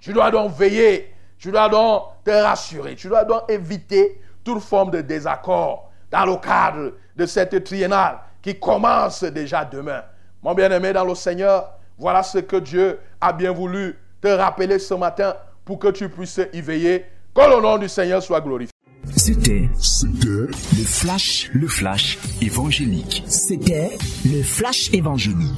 tu 0.00 0.12
dois 0.12 0.32
donc 0.32 0.52
veiller, 0.56 1.14
tu 1.38 1.52
dois 1.52 1.68
donc 1.68 2.02
te 2.24 2.32
rassurer, 2.32 2.96
tu 2.96 3.06
dois 3.06 3.22
donc 3.22 3.42
éviter 3.48 4.20
toute 4.42 4.60
forme 4.60 4.90
de 4.90 5.02
désaccord 5.02 5.92
dans 6.14 6.26
le 6.26 6.36
cadre 6.36 6.92
de 7.16 7.26
cette 7.26 7.64
triennale 7.64 8.18
qui 8.40 8.58
commence 8.58 9.24
déjà 9.24 9.64
demain. 9.64 10.02
Mon 10.42 10.54
bien-aimé 10.54 10.92
dans 10.92 11.04
le 11.04 11.14
Seigneur, 11.16 11.78
voilà 11.98 12.22
ce 12.22 12.38
que 12.38 12.56
Dieu 12.56 13.00
a 13.20 13.32
bien 13.32 13.50
voulu 13.50 13.98
te 14.20 14.28
rappeler 14.28 14.78
ce 14.78 14.94
matin 14.94 15.34
pour 15.64 15.80
que 15.80 15.88
tu 15.88 16.08
puisses 16.08 16.40
y 16.52 16.60
veiller. 16.60 17.04
Que 17.34 17.40
le 17.40 17.60
nom 17.60 17.78
du 17.78 17.88
Seigneur 17.88 18.22
soit 18.22 18.40
glorifié. 18.40 18.70
C'était, 19.16 19.68
le 20.22 20.48
flash, 20.84 21.50
le 21.52 21.66
flash 21.66 22.18
évangélique. 22.40 23.24
C'était 23.26 23.98
le 24.24 24.42
flash 24.42 24.90
évangélique. 24.92 25.50